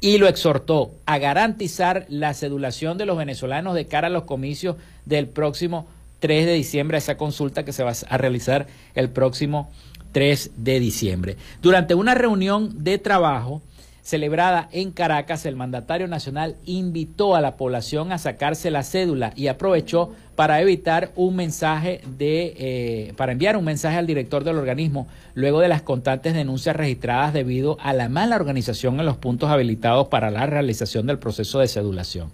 y 0.00 0.16
lo 0.16 0.26
exhortó 0.26 0.90
a 1.04 1.18
garantizar 1.18 2.06
la 2.08 2.32
cedulación 2.32 2.96
de 2.96 3.04
los 3.04 3.18
venezolanos 3.18 3.74
de 3.74 3.86
cara 3.86 4.06
a 4.06 4.10
los 4.10 4.24
comicios 4.24 4.76
del 5.04 5.26
próximo 5.28 5.86
3 6.20 6.46
de 6.46 6.54
diciembre, 6.54 6.96
esa 6.96 7.18
consulta 7.18 7.66
que 7.66 7.72
se 7.72 7.84
va 7.84 7.92
a 8.08 8.16
realizar 8.16 8.66
el 8.94 9.10
próximo 9.10 9.70
3 10.14 10.52
de 10.56 10.80
diciembre. 10.80 11.36
Durante 11.60 11.94
una 11.94 12.14
reunión 12.14 12.84
de 12.84 12.98
trabajo, 12.98 13.60
celebrada 14.04 14.68
en 14.70 14.92
Caracas, 14.92 15.44
el 15.44 15.56
mandatario 15.56 16.06
nacional 16.06 16.56
invitó 16.66 17.34
a 17.34 17.40
la 17.40 17.56
población 17.56 18.12
a 18.12 18.18
sacarse 18.18 18.70
la 18.70 18.84
cédula 18.84 19.32
y 19.34 19.48
aprovechó 19.48 20.12
para 20.36 20.60
evitar 20.60 21.10
un 21.16 21.34
mensaje 21.34 22.00
de, 22.16 22.54
eh, 22.58 23.12
para 23.16 23.32
enviar 23.32 23.56
un 23.56 23.64
mensaje 23.64 23.96
al 23.96 24.06
director 24.06 24.44
del 24.44 24.58
organismo 24.58 25.08
luego 25.34 25.58
de 25.58 25.68
las 25.68 25.82
constantes 25.82 26.34
denuncias 26.34 26.76
registradas 26.76 27.32
debido 27.32 27.76
a 27.80 27.92
la 27.92 28.08
mala 28.08 28.36
organización 28.36 29.00
en 29.00 29.06
los 29.06 29.16
puntos 29.16 29.50
habilitados 29.50 30.08
para 30.08 30.30
la 30.30 30.46
realización 30.46 31.06
del 31.06 31.18
proceso 31.18 31.58
de 31.58 31.66
cedulación. 31.68 32.30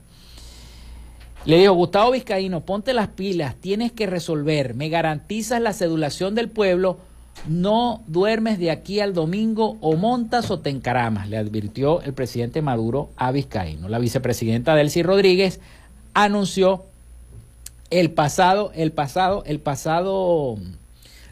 Le 1.47 1.59
dijo, 1.59 1.73
Gustavo 1.73 2.11
Vizcaíno, 2.11 2.61
ponte 2.61 2.93
las 2.93 3.09
pilas, 3.09 3.55
tienes 3.55 3.93
que 3.93 4.07
resolver, 4.07 4.75
me 4.75 4.91
garantizas 4.91 5.63
la 5.63 5.73
cedulación 5.73 6.35
del 6.35 6.51
pueblo 6.51 6.99
no 7.49 8.03
duermes 8.07 8.59
de 8.59 8.71
aquí 8.71 9.01
al 9.01 9.15
domingo 9.15 9.77
o 9.81 9.97
montas 9.97 10.51
o 10.51 10.61
te 10.61 10.71
encaramas, 10.71 11.29
le 11.29 11.37
advirtió 11.37 12.03
el 12.03 12.13
presidente 12.13 12.63
Maduro 12.63 13.11
a 13.17 13.33
Vizcaíno. 13.33 13.89
La 13.89 13.99
vicepresidenta 13.99 14.75
Delcy 14.75 15.03
Rodríguez 15.03 15.61
anunció 16.15 16.85
el 17.91 18.11
pasado, 18.11 18.73
el 18.75 18.93
pasado, 18.93 19.43
el 19.47 19.61
pasado 19.61 20.59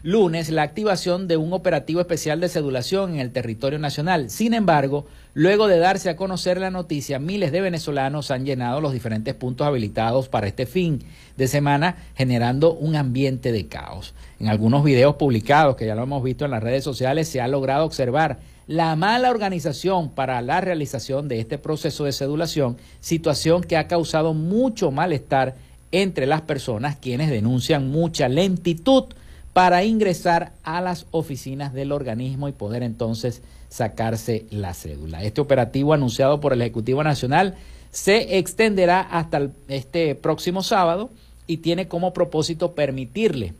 lunes 0.03 0.49
la 0.49 0.63
activación 0.63 1.27
de 1.27 1.37
un 1.37 1.53
operativo 1.53 1.99
especial 1.99 2.39
de 2.39 2.49
cedulación 2.49 3.13
en 3.13 3.19
el 3.19 3.31
territorio 3.31 3.79
nacional. 3.79 4.29
Sin 4.29 4.53
embargo, 4.53 5.05
luego 5.33 5.67
de 5.67 5.79
darse 5.79 6.09
a 6.09 6.15
conocer 6.15 6.59
la 6.59 6.71
noticia, 6.71 7.19
miles 7.19 7.51
de 7.51 7.61
venezolanos 7.61 8.31
han 8.31 8.45
llenado 8.45 8.81
los 8.81 8.93
diferentes 8.93 9.35
puntos 9.35 9.67
habilitados 9.67 10.29
para 10.29 10.47
este 10.47 10.65
fin 10.65 11.03
de 11.37 11.47
semana, 11.47 11.97
generando 12.15 12.73
un 12.73 12.95
ambiente 12.95 13.51
de 13.51 13.67
caos. 13.67 14.13
En 14.39 14.47
algunos 14.47 14.83
videos 14.83 15.15
publicados, 15.15 15.75
que 15.75 15.85
ya 15.85 15.95
lo 15.95 16.03
hemos 16.03 16.23
visto 16.23 16.45
en 16.45 16.51
las 16.51 16.63
redes 16.63 16.83
sociales, 16.83 17.27
se 17.27 17.41
ha 17.41 17.47
logrado 17.47 17.85
observar 17.85 18.39
la 18.67 18.95
mala 18.95 19.31
organización 19.31 20.11
para 20.11 20.41
la 20.41 20.61
realización 20.61 21.27
de 21.27 21.39
este 21.39 21.57
proceso 21.57 22.05
de 22.05 22.11
cedulación, 22.11 22.77
situación 22.99 23.63
que 23.63 23.77
ha 23.77 23.87
causado 23.87 24.33
mucho 24.33 24.91
malestar 24.91 25.55
entre 25.91 26.27
las 26.27 26.41
personas 26.41 26.95
quienes 26.95 27.31
denuncian 27.31 27.89
mucha 27.89 28.29
lentitud 28.29 29.05
para 29.53 29.83
ingresar 29.83 30.51
a 30.63 30.81
las 30.81 31.05
oficinas 31.11 31.73
del 31.73 31.91
organismo 31.91 32.47
y 32.47 32.53
poder 32.53 32.83
entonces 32.83 33.41
sacarse 33.69 34.45
la 34.51 34.73
cédula. 34.73 35.23
Este 35.23 35.41
operativo 35.41 35.93
anunciado 35.93 36.39
por 36.39 36.53
el 36.53 36.61
Ejecutivo 36.61 37.03
Nacional 37.03 37.55
se 37.91 38.37
extenderá 38.37 39.01
hasta 39.01 39.49
este 39.67 40.15
próximo 40.15 40.63
sábado 40.63 41.09
y 41.47 41.57
tiene 41.57 41.87
como 41.87 42.13
propósito 42.13 42.73
permitirle 42.73 43.53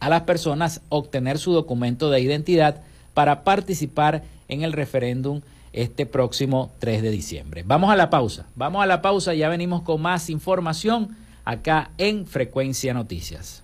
a 0.00 0.08
las 0.08 0.22
personas 0.22 0.80
obtener 0.88 1.38
su 1.38 1.52
documento 1.52 2.10
de 2.10 2.20
identidad 2.20 2.82
para 3.14 3.42
participar 3.44 4.22
en 4.48 4.62
el 4.62 4.72
referéndum 4.72 5.40
este 5.72 6.06
próximo 6.06 6.70
3 6.78 7.02
de 7.02 7.10
diciembre. 7.10 7.62
Vamos 7.64 7.90
a 7.90 7.96
la 7.96 8.10
pausa, 8.10 8.46
vamos 8.56 8.82
a 8.82 8.86
la 8.86 9.02
pausa, 9.02 9.34
ya 9.34 9.48
venimos 9.48 9.82
con 9.82 10.02
más 10.02 10.28
información 10.30 11.16
acá 11.44 11.90
en 11.98 12.26
Frecuencia 12.26 12.92
Noticias. 12.92 13.62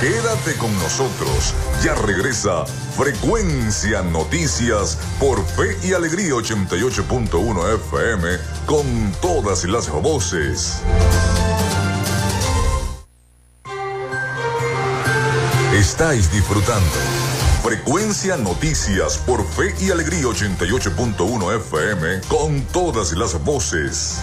Quédate 0.00 0.54
con 0.58 0.72
nosotros. 0.78 1.54
Ya 1.82 1.92
regresa 1.96 2.64
Frecuencia 2.96 4.00
Noticias 4.02 4.96
por 5.18 5.44
Fe 5.44 5.76
y 5.82 5.92
Alegría 5.92 6.34
88.1 6.34 7.74
FM 7.74 8.28
con 8.64 9.12
todas 9.20 9.64
las 9.64 9.90
voces. 9.90 10.82
Estáis 15.74 16.30
disfrutando. 16.30 16.86
Frecuencia 17.64 18.36
Noticias 18.36 19.18
por 19.18 19.44
Fe 19.44 19.74
y 19.80 19.90
Alegría 19.90 20.26
88.1 20.26 21.56
FM 21.56 22.20
con 22.28 22.60
todas 22.66 23.14
las 23.14 23.42
voces. 23.42 24.22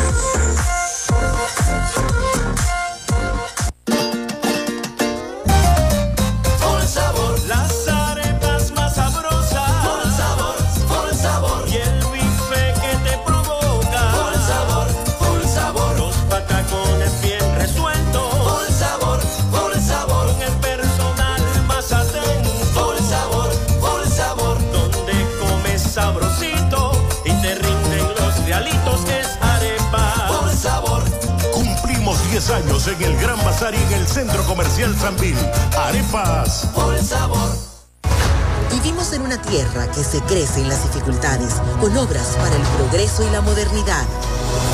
En 32.87 33.03
el 33.03 33.15
Gran 33.17 33.37
Bazar 33.45 33.75
y 33.75 33.77
en 33.77 33.93
el 33.93 34.07
Centro 34.07 34.43
Comercial 34.45 34.95
Sanvil. 34.97 35.35
Arepas. 35.77 36.67
Por 36.73 36.97
sabor. 36.97 37.51
Vivimos 38.71 39.13
en 39.13 39.21
una 39.21 39.39
tierra 39.39 39.85
que 39.91 40.03
se 40.03 40.19
crece 40.21 40.61
en 40.61 40.69
las 40.69 40.81
dificultades, 40.91 41.55
con 41.79 41.95
obras 41.95 42.35
para 42.37 42.55
el 42.55 42.61
progreso 42.77 43.27
y 43.27 43.29
la 43.29 43.41
modernidad, 43.41 44.03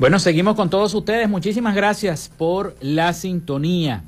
Bueno, 0.00 0.18
seguimos 0.18 0.56
con 0.56 0.68
todos 0.70 0.94
ustedes. 0.94 1.28
Muchísimas 1.28 1.74
gracias 1.74 2.30
por 2.38 2.74
la 2.80 3.12
sintonía 3.12 4.02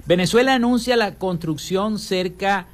Venezuela 0.07 0.55
anuncia 0.55 0.97
la 0.97 1.16
construcción 1.16 1.99
cerca 1.99 2.64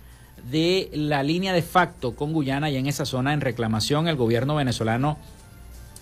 de 0.53 0.89
la 0.93 1.25
línea 1.25 1.53
de 1.53 1.63
facto 1.63 2.15
con 2.15 2.33
Guyana 2.33 2.71
y 2.71 2.77
en 2.77 2.87
esa 2.87 3.05
zona 3.05 3.33
en 3.33 3.41
reclamación 3.41 4.07
el 4.07 4.15
gobierno 4.15 4.55
venezolano 4.55 5.19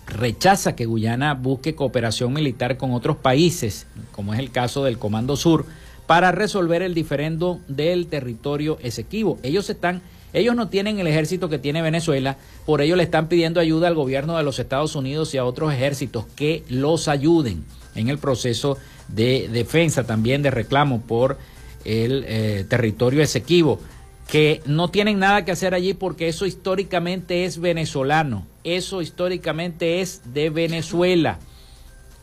rechaza 0.07 0.75
que 0.75 0.85
Guyana 0.85 1.33
busque 1.33 1.75
cooperación 1.75 2.33
militar 2.33 2.77
con 2.77 2.93
otros 2.93 3.17
países, 3.17 3.87
como 4.11 4.33
es 4.33 4.39
el 4.39 4.51
caso 4.51 4.83
del 4.83 4.97
Comando 4.97 5.35
Sur, 5.35 5.65
para 6.07 6.31
resolver 6.31 6.81
el 6.81 6.93
diferendo 6.93 7.59
del 7.67 8.07
territorio 8.07 8.79
Esequibo. 8.81 9.37
Ellos 9.43 9.69
están 9.69 10.01
ellos 10.33 10.55
no 10.55 10.67
tienen 10.67 10.99
el 10.99 11.07
ejército 11.07 11.49
que 11.49 11.57
tiene 11.57 11.81
Venezuela, 11.81 12.37
por 12.65 12.81
ello 12.81 12.95
le 12.95 13.03
están 13.03 13.27
pidiendo 13.27 13.59
ayuda 13.59 13.87
al 13.87 13.95
gobierno 13.95 14.37
de 14.37 14.43
los 14.43 14.59
Estados 14.59 14.95
Unidos 14.95 15.33
y 15.33 15.37
a 15.37 15.45
otros 15.45 15.73
ejércitos 15.73 16.25
que 16.35 16.63
los 16.69 17.07
ayuden 17.07 17.63
en 17.95 18.09
el 18.09 18.17
proceso 18.17 18.77
de 19.07 19.49
defensa, 19.51 20.05
también 20.05 20.43
de 20.43 20.51
reclamo 20.51 21.01
por 21.01 21.37
el 21.85 22.25
eh, 22.27 22.65
territorio 22.67 23.23
Esequibo 23.23 23.79
que 24.27 24.61
no 24.65 24.89
tienen 24.89 25.19
nada 25.19 25.45
que 25.45 25.51
hacer 25.51 25.73
allí 25.73 25.93
porque 25.93 26.27
eso 26.27 26.45
históricamente 26.45 27.45
es 27.45 27.59
venezolano, 27.59 28.45
eso 28.63 29.01
históricamente 29.01 30.01
es 30.01 30.33
de 30.33 30.49
Venezuela. 30.49 31.39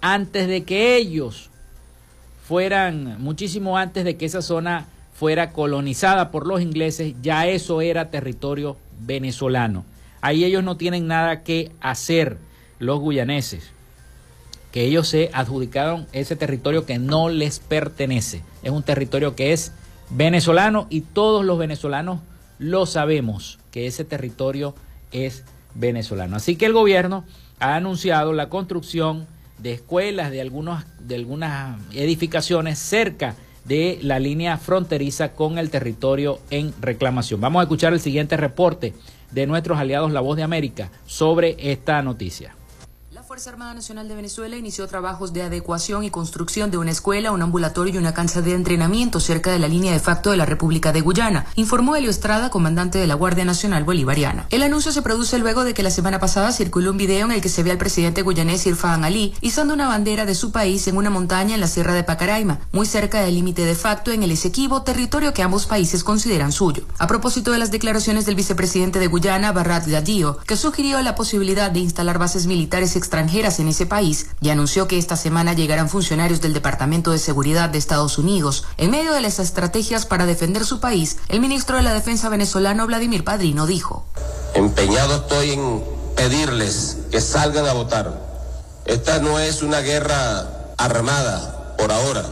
Antes 0.03 0.47
de 0.47 0.65
que 0.65 0.97
ellos 0.97 1.49
fueran, 2.47 3.21
muchísimo 3.23 3.79
antes 3.79 4.05
de 4.05 4.17
que 4.19 4.27
esa 4.27 4.43
zona 4.43 4.87
fuera 5.15 5.53
colonizada 5.53 6.31
por 6.31 6.47
los 6.47 6.61
ingleses, 6.61 7.15
ya 7.23 7.47
eso 7.47 7.81
era 7.81 8.11
territorio 8.11 8.77
venezolano. 9.01 9.87
Ahí 10.21 10.45
ellos 10.45 10.63
no 10.63 10.77
tienen 10.77 11.07
nada 11.07 11.43
que 11.43 11.73
hacer, 11.81 12.37
los 12.79 13.01
guyaneses, 13.01 13.71
que 14.73 14.85
ellos 14.85 15.09
se 15.09 15.31
adjudicaron 15.33 16.07
ese 16.13 16.37
territorio 16.37 16.85
que 16.85 16.99
no 16.99 17.31
les 17.31 17.61
pertenece. 17.61 18.43
Es 18.63 18.73
un 18.73 18.83
territorio 18.83 19.37
que 19.37 19.53
es 19.53 19.73
venezolano 20.11 20.87
y 20.91 21.01
todos 21.03 21.45
los 21.45 21.59
venezolanos 21.59 22.21
lo 22.59 22.87
sabemos 22.87 23.59
que 23.71 23.87
ese 23.87 24.05
territorio 24.05 24.75
es 25.13 25.45
venezolano. 25.75 26.37
Así 26.37 26.57
que 26.57 26.67
el 26.67 26.73
gobierno 26.73 27.25
ha 27.61 27.77
anunciado 27.77 28.33
la 28.33 28.49
construcción 28.49 29.27
de 29.59 29.73
escuelas, 29.73 30.31
de, 30.31 30.41
algunos, 30.41 30.85
de 31.01 31.15
algunas 31.17 31.79
edificaciones 31.93 32.79
cerca 32.79 33.35
de 33.65 33.99
la 34.03 34.19
línea 34.19 34.59
fronteriza 34.59 35.33
con 35.33 35.59
el 35.59 35.71
territorio 35.71 36.39
en 36.51 36.75
reclamación. 36.81 37.41
Vamos 37.41 37.61
a 37.61 37.63
escuchar 37.65 37.93
el 37.93 38.01
siguiente 38.01 38.37
reporte 38.37 38.93
de 39.31 39.47
nuestros 39.47 39.79
aliados 39.79 40.13
La 40.13 40.21
Voz 40.21 40.37
de 40.37 40.43
América 40.43 40.91
sobre 41.07 41.57
esta 41.59 42.03
noticia. 42.03 42.55
Fuerza 43.35 43.51
Armada 43.51 43.75
Nacional 43.75 44.07
de 44.07 44.15
Venezuela 44.15 44.57
inició 44.57 44.87
trabajos 44.87 45.33
de 45.33 45.43
adecuación 45.43 46.05
y 46.05 46.11
construcción 46.11 46.71
de 46.71 46.79
una 46.79 46.93
escuela, 46.93 47.33
un 47.33 47.43
ambulatorio 47.43 47.95
y 47.95 47.99
una 47.99 48.15
cancha 48.15 48.43
de 48.43 48.55
entrenamiento 48.55 49.19
cerca 49.19 49.51
de 49.51 49.59
la 49.59 49.67
línea 49.67 49.93
de 49.93 49.99
facto 49.99 50.31
de 50.31 50.37
la 50.37 50.47
República 50.47 50.93
de 50.93 51.01
Guyana, 51.01 51.45
informó 51.57 51.97
Elio 51.97 52.11
Estrada, 52.11 52.51
comandante 52.51 52.99
de 52.99 53.09
la 53.09 53.17
Guardia 53.17 53.45
Nacional 53.45 53.83
Bolivariana. 53.83 54.47
El 54.51 54.63
anuncio 54.63 54.93
se 54.93 55.03
produce 55.03 55.41
luego 55.41 55.65
de 55.65 55.75
que 55.75 55.83
la 55.83 55.91
semana 55.91 56.21
pasada 56.21 56.53
circuló 56.53 56.93
un 56.93 56.97
video 56.97 57.27
en 57.27 57.33
el 57.33 57.41
que 57.41 57.49
se 57.49 57.65
ve 57.65 57.73
al 57.73 57.77
presidente 57.77 58.23
guyanés 58.23 58.69
Irfan 58.69 59.03
Ali 59.03 59.35
izando 59.41 59.75
una 59.75 59.89
bandera 59.89 60.27
de 60.27 60.37
su 60.37 60.53
país 60.53 60.87
en 60.87 60.97
una 60.97 61.11
montaña 61.11 61.57
en 61.57 61.61
la 61.61 61.67
Sierra 61.67 61.95
de 61.95 62.05
Pacaraima, 62.05 62.61
muy 62.71 62.87
cerca 62.87 63.21
del 63.23 63.35
límite 63.35 63.65
de 63.65 63.75
facto 63.75 64.13
en 64.13 64.23
el 64.23 64.31
Esequibo, 64.31 64.83
territorio 64.83 65.35
que 65.35 65.43
ambos 65.43 65.67
países 65.67 66.05
consideran 66.05 66.53
suyo. 66.53 66.85
A 66.99 67.09
propósito 67.09 67.51
de 67.51 67.59
las 67.59 67.73
declaraciones 67.73 68.27
del 68.27 68.37
vicepresidente 68.37 69.01
de 69.01 69.09
Guyana, 69.09 69.51
Barrat 69.51 69.89
Gadío, 69.89 70.39
que 70.47 70.57
sugirió 70.57 71.03
la 71.03 71.17
posibilidad 71.17 71.73
de 71.73 71.81
instalar 71.81 72.21
bases 72.21 72.47
militares 72.47 72.95
extranjeras 72.95 73.24
en 73.33 73.69
ese 73.69 73.87
país 73.87 74.27
y 74.41 74.51
anunció 74.51 74.87
que 74.87 74.99
esta 74.99 75.17
semana 75.17 75.55
llegarán 75.55 75.89
funcionarios 75.89 76.41
del 76.41 76.53
Departamento 76.53 77.11
de 77.11 77.19
Seguridad 77.19 77.71
de 77.71 77.79
Estados 77.79 78.19
Unidos. 78.19 78.65
En 78.77 78.91
medio 78.91 79.13
de 79.13 79.23
las 79.23 79.39
estrategias 79.39 80.05
para 80.05 80.27
defender 80.27 80.65
su 80.65 80.79
país, 80.79 81.17
el 81.29 81.41
ministro 81.41 81.77
de 81.77 81.83
la 81.83 81.95
Defensa 81.95 82.29
venezolano 82.29 82.87
Vladimir 82.87 83.25
Padrino 83.25 83.67
dijo: 83.67 84.05
Empeñado 84.55 85.17
estoy 85.17 85.53
en 85.53 85.83
pedirles 86.17 86.99
que 87.11 87.21
salgan 87.21 87.67
a 87.67 87.73
votar. 87.73 88.21
Esta 88.85 89.19
no 89.21 89.39
es 89.39 89.63
una 89.63 89.81
guerra 89.81 90.75
armada 90.77 91.77
por 91.79 91.93
ahora, 91.93 92.25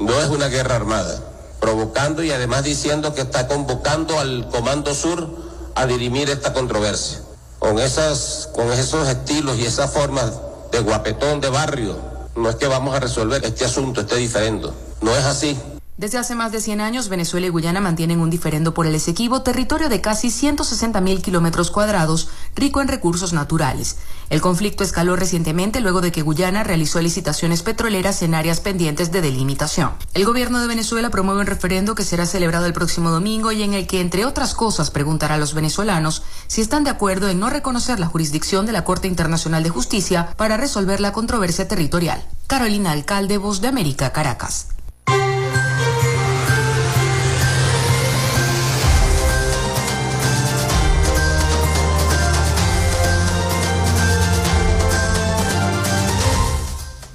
no 0.00 0.18
es 0.20 0.28
una 0.28 0.48
guerra 0.48 0.76
armada, 0.76 1.20
provocando 1.60 2.22
y 2.22 2.30
además 2.30 2.64
diciendo 2.64 3.14
que 3.14 3.20
está 3.20 3.46
convocando 3.46 4.18
al 4.18 4.48
Comando 4.48 4.94
Sur 4.94 5.28
a 5.74 5.86
dirimir 5.86 6.30
esta 6.30 6.54
controversia 6.54 7.25
con, 7.58 7.78
esas, 7.78 8.48
con 8.54 8.72
esos 8.72 9.08
estilos 9.08 9.58
y 9.58 9.66
esas 9.66 9.92
formas 9.92 10.32
de 10.72 10.80
guapetón 10.80 11.40
de 11.40 11.48
barrio, 11.48 11.96
no 12.34 12.50
es 12.50 12.56
que 12.56 12.66
vamos 12.66 12.94
a 12.94 13.00
resolver 13.00 13.44
este 13.44 13.64
asunto, 13.64 14.02
este 14.02 14.16
diferendo. 14.16 14.74
No 15.00 15.14
es 15.14 15.24
así. 15.24 15.58
Desde 15.98 16.18
hace 16.18 16.34
más 16.34 16.52
de 16.52 16.60
100 16.60 16.82
años, 16.82 17.08
Venezuela 17.08 17.46
y 17.46 17.48
Guyana 17.48 17.80
mantienen 17.80 18.20
un 18.20 18.28
diferendo 18.28 18.74
por 18.74 18.86
el 18.86 18.94
Esequibo, 18.94 19.40
territorio 19.40 19.88
de 19.88 20.02
casi 20.02 20.30
160 20.30 21.00
mil 21.00 21.22
kilómetros 21.22 21.70
cuadrados, 21.70 22.28
rico 22.54 22.82
en 22.82 22.88
recursos 22.88 23.32
naturales. 23.32 23.96
El 24.28 24.42
conflicto 24.42 24.84
escaló 24.84 25.16
recientemente 25.16 25.80
luego 25.80 26.02
de 26.02 26.12
que 26.12 26.20
Guyana 26.20 26.64
realizó 26.64 27.00
licitaciones 27.00 27.62
petroleras 27.62 28.20
en 28.20 28.34
áreas 28.34 28.60
pendientes 28.60 29.10
de 29.10 29.22
delimitación. 29.22 29.92
El 30.12 30.26
gobierno 30.26 30.60
de 30.60 30.66
Venezuela 30.66 31.08
promueve 31.08 31.40
un 31.40 31.46
referendo 31.46 31.94
que 31.94 32.04
será 32.04 32.26
celebrado 32.26 32.66
el 32.66 32.74
próximo 32.74 33.08
domingo 33.08 33.50
y 33.50 33.62
en 33.62 33.72
el 33.72 33.86
que, 33.86 34.02
entre 34.02 34.26
otras 34.26 34.52
cosas, 34.52 34.90
preguntará 34.90 35.36
a 35.36 35.38
los 35.38 35.54
venezolanos 35.54 36.24
si 36.46 36.60
están 36.60 36.84
de 36.84 36.90
acuerdo 36.90 37.30
en 37.30 37.40
no 37.40 37.48
reconocer 37.48 38.00
la 38.00 38.08
jurisdicción 38.08 38.66
de 38.66 38.72
la 38.72 38.84
Corte 38.84 39.08
Internacional 39.08 39.62
de 39.62 39.70
Justicia 39.70 40.28
para 40.36 40.58
resolver 40.58 41.00
la 41.00 41.14
controversia 41.14 41.68
territorial. 41.68 42.22
Carolina 42.48 42.92
Alcalde, 42.92 43.38
Voz 43.38 43.62
de 43.62 43.68
América, 43.68 44.12
Caracas. 44.12 44.75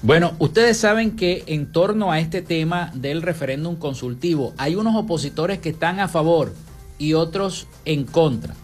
Bueno, 0.03 0.33
ustedes 0.39 0.77
saben 0.77 1.15
que 1.15 1.43
en 1.45 1.71
torno 1.71 2.11
a 2.11 2.19
este 2.19 2.41
tema 2.41 2.91
del 2.95 3.21
referéndum 3.21 3.75
consultivo 3.75 4.53
hay 4.57 4.75
unos 4.75 4.95
opositores 4.95 5.59
que 5.59 5.69
están 5.69 5.99
a 5.99 6.07
favor 6.07 6.53
y 6.97 7.13
otros 7.13 7.67
en 7.85 8.05
contra. 8.05 8.55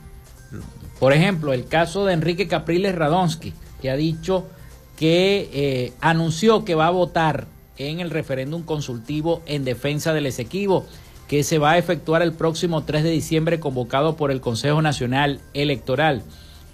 Por 1.00 1.14
ejemplo, 1.14 1.54
el 1.54 1.68
caso 1.68 2.06
de 2.06 2.14
Enrique 2.14 2.48
Capriles 2.48 2.96
Radonsky, 2.96 3.54
que 3.82 3.92
ha 3.92 3.96
dicho 3.96 4.48
que 4.96 5.50
eh, 5.54 5.94
anunció 6.02 6.66
que 6.66 6.74
va 6.74 6.88
a 6.88 6.92
votar 6.92 7.46
en 7.78 8.00
el 8.00 8.10
referéndum 8.10 8.64
consultivo 8.64 9.44
en 9.46 9.64
defensa 9.64 10.14
del 10.14 10.26
Esequibo, 10.26 10.88
que 11.28 11.44
se 11.44 11.60
va 11.60 11.72
a 11.72 11.78
efectuar 11.78 12.24
el 12.24 12.34
próximo 12.34 12.84
3 12.84 13.04
de 13.04 13.12
diciembre 13.12 13.60
convocado 13.60 14.16
por 14.16 14.32
el 14.32 14.42
Consejo 14.42 14.82
Nacional 14.82 15.40
Electoral. 15.54 16.24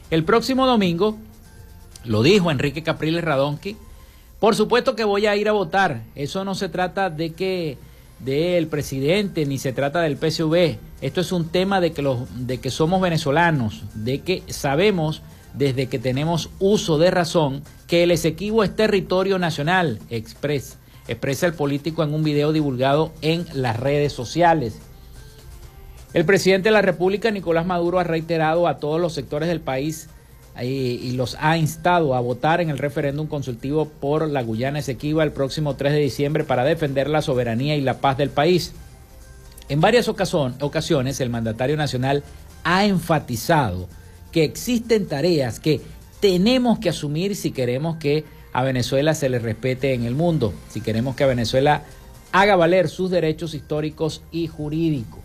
El 0.10 0.24
próximo 0.24 0.66
domingo, 0.66 1.18
lo 2.06 2.24
dijo 2.24 2.50
Enrique 2.50 2.82
Capriles 2.82 3.26
Radonsky, 3.26 3.76
por 4.44 4.58
supuesto 4.58 4.98
que 4.98 5.06
voy 5.06 5.26
a 5.26 5.38
ir 5.38 5.48
a 5.48 5.54
votar. 5.54 6.02
Eso 6.16 6.44
no 6.44 6.54
se 6.54 6.68
trata 6.68 7.10
de 7.10 7.32
que 7.32 7.78
del 8.20 8.68
presidente 8.68 9.46
ni 9.46 9.58
se 9.58 9.72
trata 9.72 10.02
del 10.02 10.18
PSV. 10.18 10.80
Esto 11.00 11.22
es 11.22 11.32
un 11.32 11.48
tema 11.48 11.80
de 11.80 11.94
que 11.94 12.02
los 12.02 12.46
de 12.46 12.58
que 12.58 12.70
somos 12.70 13.00
venezolanos, 13.00 13.84
de 13.94 14.20
que 14.20 14.44
sabemos 14.50 15.22
desde 15.54 15.88
que 15.88 15.98
tenemos 15.98 16.50
uso 16.60 16.98
de 16.98 17.10
razón 17.10 17.64
que 17.88 18.04
el 18.04 18.12
Esequibo 18.12 18.66
es 18.66 18.76
territorio 18.76 19.40
nacional, 19.40 20.00
expresa, 20.10 20.76
expresa 21.08 21.46
el 21.46 21.54
político 21.54 22.04
en 22.04 22.14
un 22.14 22.26
video 22.26 22.52
divulgado 22.52 23.14
en 23.22 23.46
las 23.54 23.80
redes 23.80 24.12
sociales. 24.12 24.78
El 26.14 26.26
presidente 26.26 26.68
de 26.68 26.74
la 26.74 26.82
República, 26.82 27.32
Nicolás 27.32 27.66
Maduro, 27.66 27.98
ha 27.98 28.04
reiterado 28.04 28.68
a 28.68 28.76
todos 28.76 29.00
los 29.00 29.14
sectores 29.14 29.48
del 29.48 29.62
país 29.62 30.10
y, 30.62 31.12
los 31.12 31.36
ha 31.40 31.58
instado 31.58 32.14
a 32.14 32.20
votar 32.20 32.62
en 32.62 32.70
el 32.70 32.78
referéndum 32.78 33.28
consultivo 33.28 33.86
por 33.86 34.30
la 34.30 34.44
Guyana 34.44 34.80
Esequiba 34.80 35.24
el 35.24 35.32
próximo 35.32 35.76
3 35.76 35.94
de 35.94 36.00
diciembre 36.00 36.44
para 36.44 36.64
defender 36.64 37.10
la 37.10 37.22
soberanía 37.22 37.76
y 37.76 37.82
la 37.82 38.00
paz 38.00 38.18
del 38.18 38.30
país. 38.30 38.74
En 39.70 39.82
varias 39.82 40.08
ocasiones, 40.08 41.20
el 41.20 41.30
mandatario 41.30 41.78
nacional 41.78 42.24
ha 42.64 42.86
enfatizado 42.86 43.88
que 44.32 44.44
existen 44.44 45.08
tareas 45.08 45.60
que 45.60 45.82
tenemos 46.20 46.80
que 46.80 46.90
asumir 46.90 47.36
si 47.36 47.52
queremos 47.52 47.98
que 47.98 48.26
a 48.52 48.64
Venezuela 48.64 49.16
se 49.16 49.30
le 49.30 49.40
respete 49.40 49.94
en 49.94 50.04
el 50.04 50.16
mundo, 50.16 50.54
si 50.70 50.82
queremos 50.82 51.16
que 51.16 51.24
a 51.24 51.28
Venezuela 51.28 51.84
haga 52.32 52.56
valer 52.56 52.90
sus 52.90 53.10
derechos 53.10 53.54
históricos 53.54 54.22
y 54.32 54.48
jurídicos. 54.48 55.23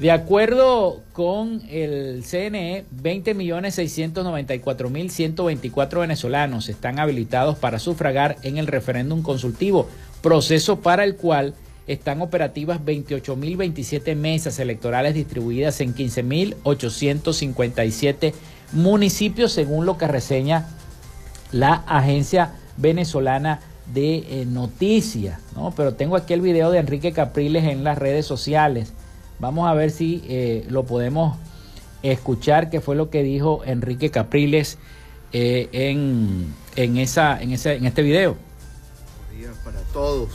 De 0.00 0.10
acuerdo 0.10 1.02
con 1.12 1.62
el 1.68 2.24
CNE, 2.24 2.84
20.694.124 3.02 6.00
venezolanos 6.00 6.70
están 6.70 6.98
habilitados 6.98 7.58
para 7.58 7.78
sufragar 7.78 8.38
en 8.42 8.56
el 8.56 8.66
referéndum 8.66 9.20
consultivo, 9.20 9.90
proceso 10.22 10.80
para 10.80 11.04
el 11.04 11.16
cual 11.16 11.52
están 11.86 12.22
operativas 12.22 12.80
28.027 12.80 14.16
mesas 14.16 14.58
electorales 14.58 15.12
distribuidas 15.12 15.82
en 15.82 15.94
15.857 15.94 18.32
municipios, 18.72 19.52
según 19.52 19.84
lo 19.84 19.98
que 19.98 20.08
reseña 20.08 20.66
la 21.52 21.74
agencia 21.86 22.54
venezolana 22.78 23.60
de 23.92 24.16
eh, 24.16 24.46
noticias. 24.46 25.40
¿no? 25.54 25.74
Pero 25.76 25.92
tengo 25.92 26.16
aquí 26.16 26.32
el 26.32 26.40
video 26.40 26.70
de 26.70 26.78
Enrique 26.78 27.12
Capriles 27.12 27.64
en 27.64 27.84
las 27.84 27.98
redes 27.98 28.24
sociales. 28.24 28.94
Vamos 29.40 29.68
a 29.68 29.74
ver 29.74 29.90
si 29.90 30.22
eh, 30.28 30.66
lo 30.68 30.84
podemos 30.84 31.38
escuchar, 32.02 32.70
qué 32.70 32.80
fue 32.80 32.94
lo 32.94 33.08
que 33.10 33.22
dijo 33.22 33.62
Enrique 33.64 34.10
Capriles 34.10 34.78
eh, 35.32 35.68
en, 35.72 36.54
en, 36.76 36.98
esa, 36.98 37.40
en, 37.40 37.52
ese, 37.52 37.76
en 37.76 37.86
este 37.86 38.02
video. 38.02 38.36
Buenos 39.28 39.38
días 39.38 39.56
para 39.64 39.80
todos 39.92 40.28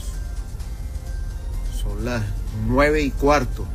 son 1.85 2.03
las 2.03 2.23
nueve 2.67 3.03
y 3.03 3.11
cuarto. 3.11 3.65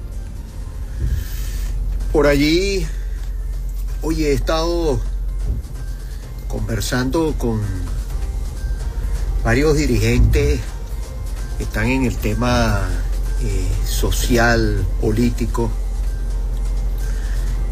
Por 2.13 2.27
allí, 2.27 2.85
hoy 4.03 4.25
he 4.25 4.33
estado 4.33 4.99
conversando 6.49 7.35
con 7.39 7.61
varios 9.45 9.77
dirigentes 9.77 10.61
que 11.57 11.63
están 11.63 11.87
en 11.87 12.05
el 12.05 12.17
tema 12.17 12.89
eh, 13.43 13.69
social, 13.87 14.85
político, 15.01 15.71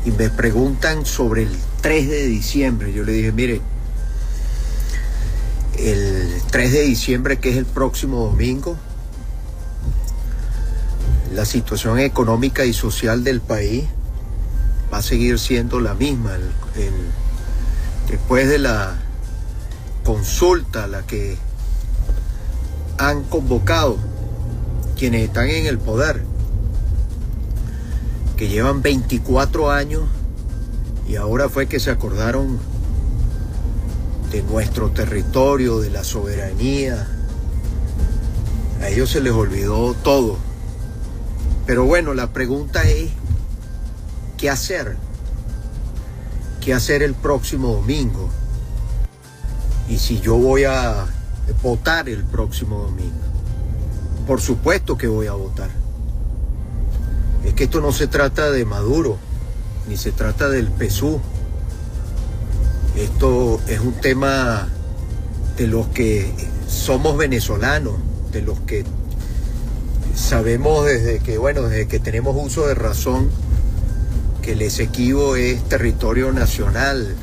y 0.04 0.10
me 0.12 0.30
preguntan 0.30 1.04
sobre 1.04 1.42
el 1.42 1.56
3 1.82 2.08
de 2.08 2.26
diciembre. 2.26 2.92
Yo 2.92 3.04
le 3.04 3.12
dije, 3.12 3.32
mire, 3.32 3.60
el 5.78 6.40
3 6.50 6.72
de 6.72 6.80
diciembre, 6.82 7.38
que 7.38 7.50
es 7.50 7.56
el 7.56 7.66
próximo 7.66 8.24
domingo, 8.24 8.76
la 11.34 11.44
situación 11.44 11.98
económica 11.98 12.64
y 12.64 12.72
social 12.72 13.22
del 13.22 13.40
país 13.40 13.84
va 14.92 14.98
a 14.98 15.02
seguir 15.02 15.38
siendo 15.38 15.80
la 15.80 15.94
misma. 15.94 16.32
después 18.08 18.48
de 18.48 18.58
la 18.58 18.96
consulta 20.04 20.86
la 20.86 21.02
que 21.02 21.36
han 22.96 23.22
convocado 23.24 23.98
quienes 24.98 25.22
están 25.22 25.48
en 25.48 25.66
el 25.66 25.78
poder, 25.78 26.22
que 28.36 28.48
llevan 28.48 28.82
24 28.82 29.70
años 29.70 30.02
y 31.08 31.14
ahora 31.14 31.48
fue 31.48 31.68
que 31.68 31.78
se 31.78 31.92
acordaron 31.92 32.58
de 34.32 34.42
nuestro 34.42 34.90
territorio, 34.90 35.78
de 35.80 35.90
la 35.90 36.02
soberanía. 36.02 37.06
A 38.82 38.88
ellos 38.88 39.10
se 39.10 39.20
les 39.20 39.32
olvidó 39.32 39.94
todo. 39.94 40.36
Pero 41.64 41.84
bueno, 41.84 42.12
la 42.12 42.32
pregunta 42.32 42.82
es, 42.82 43.10
¿qué 44.36 44.50
hacer? 44.50 44.96
¿Qué 46.60 46.74
hacer 46.74 47.02
el 47.02 47.14
próximo 47.14 47.74
domingo? 47.74 48.28
Y 49.88 49.98
si 49.98 50.20
yo 50.20 50.36
voy 50.36 50.64
a 50.64 51.06
votar 51.62 52.08
el 52.08 52.24
próximo 52.24 52.80
domingo. 52.80 53.27
Por 54.28 54.42
supuesto 54.42 54.98
que 54.98 55.08
voy 55.08 55.26
a 55.26 55.32
votar. 55.32 55.70
Es 57.46 57.54
que 57.54 57.64
esto 57.64 57.80
no 57.80 57.92
se 57.92 58.08
trata 58.08 58.50
de 58.50 58.66
Maduro, 58.66 59.16
ni 59.88 59.96
se 59.96 60.12
trata 60.12 60.50
del 60.50 60.68
PSU. 60.68 61.18
Esto 62.94 63.58
es 63.68 63.80
un 63.80 63.94
tema 63.94 64.68
de 65.56 65.66
los 65.66 65.86
que 65.88 66.30
somos 66.68 67.16
venezolanos, 67.16 67.94
de 68.30 68.42
los 68.42 68.60
que 68.60 68.84
sabemos 70.14 70.84
desde 70.84 71.20
que, 71.20 71.38
bueno, 71.38 71.62
desde 71.62 71.88
que 71.88 71.98
tenemos 71.98 72.36
uso 72.38 72.66
de 72.66 72.74
razón 72.74 73.30
que 74.42 74.52
el 74.52 74.60
Esequibo 74.60 75.36
es 75.36 75.66
territorio 75.70 76.32
nacional. 76.32 77.16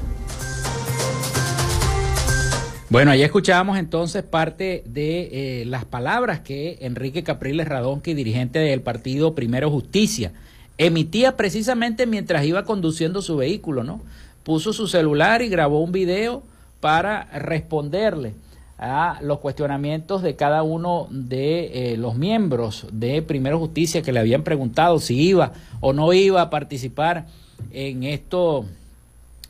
Bueno, 2.88 3.10
ahí 3.10 3.24
escuchábamos 3.24 3.80
entonces 3.80 4.22
parte 4.22 4.84
de 4.86 5.62
eh, 5.62 5.66
las 5.66 5.86
palabras 5.86 6.42
que 6.42 6.78
Enrique 6.82 7.24
Capriles 7.24 7.68
Radonqui, 7.68 8.14
dirigente 8.14 8.60
del 8.60 8.82
partido 8.82 9.34
Primero 9.34 9.72
Justicia, 9.72 10.34
emitía 10.78 11.36
precisamente 11.36 12.06
mientras 12.06 12.46
iba 12.46 12.64
conduciendo 12.64 13.24
su 13.24 13.38
vehículo, 13.38 13.84
¿no? 13.84 14.02
Puso 14.44 14.72
su 14.72 14.88
celular 14.88 15.42
y 15.42 15.50
grabó 15.50 15.82
un 15.82 15.92
video 15.92 16.44
para 16.80 17.24
responderle 17.34 18.34
a 18.78 19.18
los 19.24 19.40
cuestionamientos 19.40 20.22
de 20.22 20.36
cada 20.36 20.62
uno 20.62 21.08
de 21.10 21.94
eh, 21.94 21.98
los 21.98 22.16
miembros 22.16 22.86
de 22.92 23.24
Primero 23.24 23.58
Justicia 23.58 24.04
que 24.04 24.12
le 24.12 24.20
habían 24.20 24.44
preguntado 24.44 25.00
si 25.00 25.20
iba 25.20 25.54
o 25.80 25.92
no 25.92 26.14
iba 26.14 26.40
a 26.40 26.50
participar 26.52 27.26
en 27.72 28.04
esto. 28.04 28.66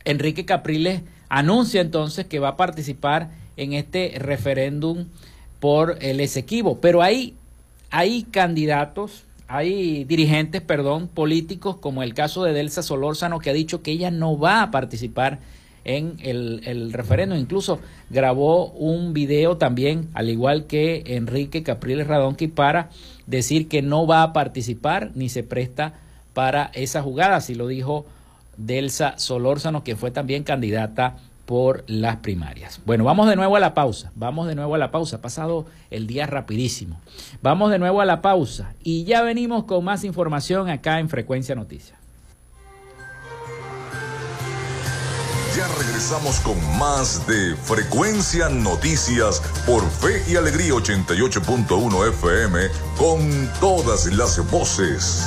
Enrique 0.06 0.46
Capriles 0.46 1.02
anuncia 1.28 1.80
entonces 1.80 2.26
que 2.26 2.38
va 2.38 2.48
a 2.50 2.56
participar 2.56 3.30
en 3.56 3.72
este 3.72 4.14
referéndum 4.18 5.06
por 5.60 5.98
el 6.00 6.20
Esequibo, 6.20 6.80
pero 6.80 7.02
hay, 7.02 7.34
hay 7.90 8.24
candidatos, 8.24 9.24
hay 9.48 10.04
dirigentes, 10.04 10.60
perdón, 10.60 11.08
políticos, 11.08 11.76
como 11.76 12.02
el 12.02 12.14
caso 12.14 12.44
de 12.44 12.52
Delsa 12.52 12.82
Solórzano, 12.82 13.38
que 13.38 13.50
ha 13.50 13.54
dicho 13.54 13.82
que 13.82 13.92
ella 13.92 14.10
no 14.10 14.38
va 14.38 14.62
a 14.62 14.70
participar 14.70 15.38
en 15.84 16.16
el, 16.20 16.62
el 16.64 16.92
referéndum. 16.92 17.38
Incluso 17.38 17.78
grabó 18.10 18.66
un 18.72 19.12
video 19.12 19.56
también, 19.56 20.08
al 20.14 20.28
igual 20.28 20.66
que 20.66 21.02
Enrique 21.06 21.62
Capriles 21.62 22.06
Radonqui, 22.06 22.48
para 22.48 22.90
decir 23.26 23.68
que 23.68 23.82
no 23.82 24.06
va 24.06 24.22
a 24.22 24.32
participar 24.32 25.12
ni 25.14 25.28
se 25.28 25.42
presta 25.42 25.94
para 26.34 26.70
esa 26.74 27.02
jugada, 27.02 27.36
así 27.36 27.54
lo 27.54 27.66
dijo 27.66 28.04
Delsa 28.56 29.18
Solórzano, 29.18 29.84
que 29.84 29.96
fue 29.96 30.10
también 30.10 30.44
candidata 30.44 31.16
por 31.46 31.84
las 31.86 32.16
primarias. 32.16 32.80
Bueno, 32.84 33.04
vamos 33.04 33.28
de 33.28 33.36
nuevo 33.36 33.56
a 33.56 33.60
la 33.60 33.72
pausa, 33.72 34.10
vamos 34.16 34.48
de 34.48 34.54
nuevo 34.54 34.74
a 34.74 34.78
la 34.78 34.90
pausa, 34.90 35.16
ha 35.16 35.22
pasado 35.22 35.66
el 35.90 36.06
día 36.06 36.26
rapidísimo. 36.26 37.00
Vamos 37.40 37.70
de 37.70 37.78
nuevo 37.78 38.00
a 38.00 38.04
la 38.04 38.20
pausa 38.20 38.74
y 38.82 39.04
ya 39.04 39.22
venimos 39.22 39.64
con 39.64 39.84
más 39.84 40.04
información 40.04 40.68
acá 40.68 40.98
en 40.98 41.08
Frecuencia 41.08 41.54
Noticias. 41.54 41.98
Ya 45.56 45.66
regresamos 45.78 46.40
con 46.40 46.56
más 46.78 47.26
de 47.26 47.56
Frecuencia 47.56 48.50
Noticias 48.50 49.40
por 49.64 49.82
Fe 49.88 50.22
y 50.30 50.36
Alegría 50.36 50.72
88.1 50.72 52.08
FM 52.10 52.58
con 52.98 53.50
todas 53.58 54.04
las 54.12 54.50
voces. 54.50 55.26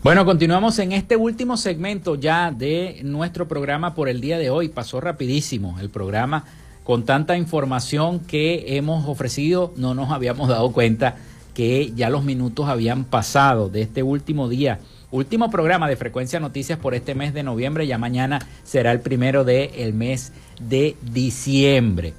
Bueno, 0.00 0.24
continuamos 0.24 0.78
en 0.78 0.92
este 0.92 1.16
último 1.16 1.56
segmento 1.56 2.14
ya 2.14 2.52
de 2.52 3.00
nuestro 3.02 3.48
programa 3.48 3.96
por 3.96 4.08
el 4.08 4.20
día 4.20 4.38
de 4.38 4.48
hoy. 4.48 4.68
Pasó 4.68 5.00
rapidísimo 5.00 5.76
el 5.80 5.90
programa 5.90 6.44
con 6.84 7.04
tanta 7.04 7.36
información 7.36 8.20
que 8.20 8.76
hemos 8.76 9.08
ofrecido. 9.08 9.72
No 9.76 9.94
nos 9.94 10.12
habíamos 10.12 10.48
dado 10.48 10.70
cuenta 10.70 11.16
que 11.52 11.92
ya 11.96 12.10
los 12.10 12.22
minutos 12.22 12.68
habían 12.68 13.02
pasado 13.02 13.70
de 13.70 13.82
este 13.82 14.04
último 14.04 14.48
día. 14.48 14.78
Último 15.10 15.50
programa 15.50 15.88
de 15.88 15.96
Frecuencia 15.96 16.38
Noticias 16.38 16.78
por 16.78 16.94
este 16.94 17.16
mes 17.16 17.34
de 17.34 17.42
noviembre. 17.42 17.84
Ya 17.88 17.98
mañana 17.98 18.38
será 18.62 18.92
el 18.92 19.00
primero 19.00 19.42
del 19.42 19.94
mes 19.94 20.32
de 20.60 20.94
diciembre. 21.12 22.14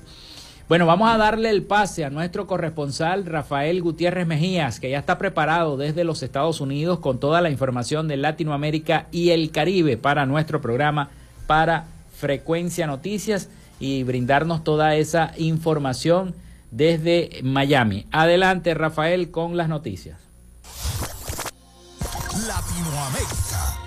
Bueno, 0.69 0.85
vamos 0.85 1.09
a 1.09 1.17
darle 1.17 1.49
el 1.49 1.63
pase 1.63 2.05
a 2.05 2.11
nuestro 2.11 2.45
corresponsal 2.45 3.25
Rafael 3.25 3.81
Gutiérrez 3.81 4.27
Mejías, 4.27 4.79
que 4.79 4.91
ya 4.91 4.99
está 4.99 5.17
preparado 5.17 5.77
desde 5.77 6.03
los 6.03 6.21
Estados 6.21 6.61
Unidos 6.61 6.99
con 6.99 7.19
toda 7.19 7.41
la 7.41 7.49
información 7.49 8.07
de 8.07 8.17
Latinoamérica 8.17 9.07
y 9.11 9.31
el 9.31 9.49
Caribe 9.49 9.97
para 9.97 10.27
nuestro 10.27 10.61
programa, 10.61 11.09
para 11.47 11.87
Frecuencia 12.15 12.85
Noticias 12.85 13.49
y 13.79 14.03
brindarnos 14.03 14.63
toda 14.63 14.93
esa 14.93 15.31
información 15.37 16.35
desde 16.69 17.39
Miami. 17.41 18.05
Adelante, 18.11 18.75
Rafael, 18.75 19.31
con 19.31 19.57
las 19.57 19.69
noticias. 19.69 20.19
Latinoamérica. 22.45 23.78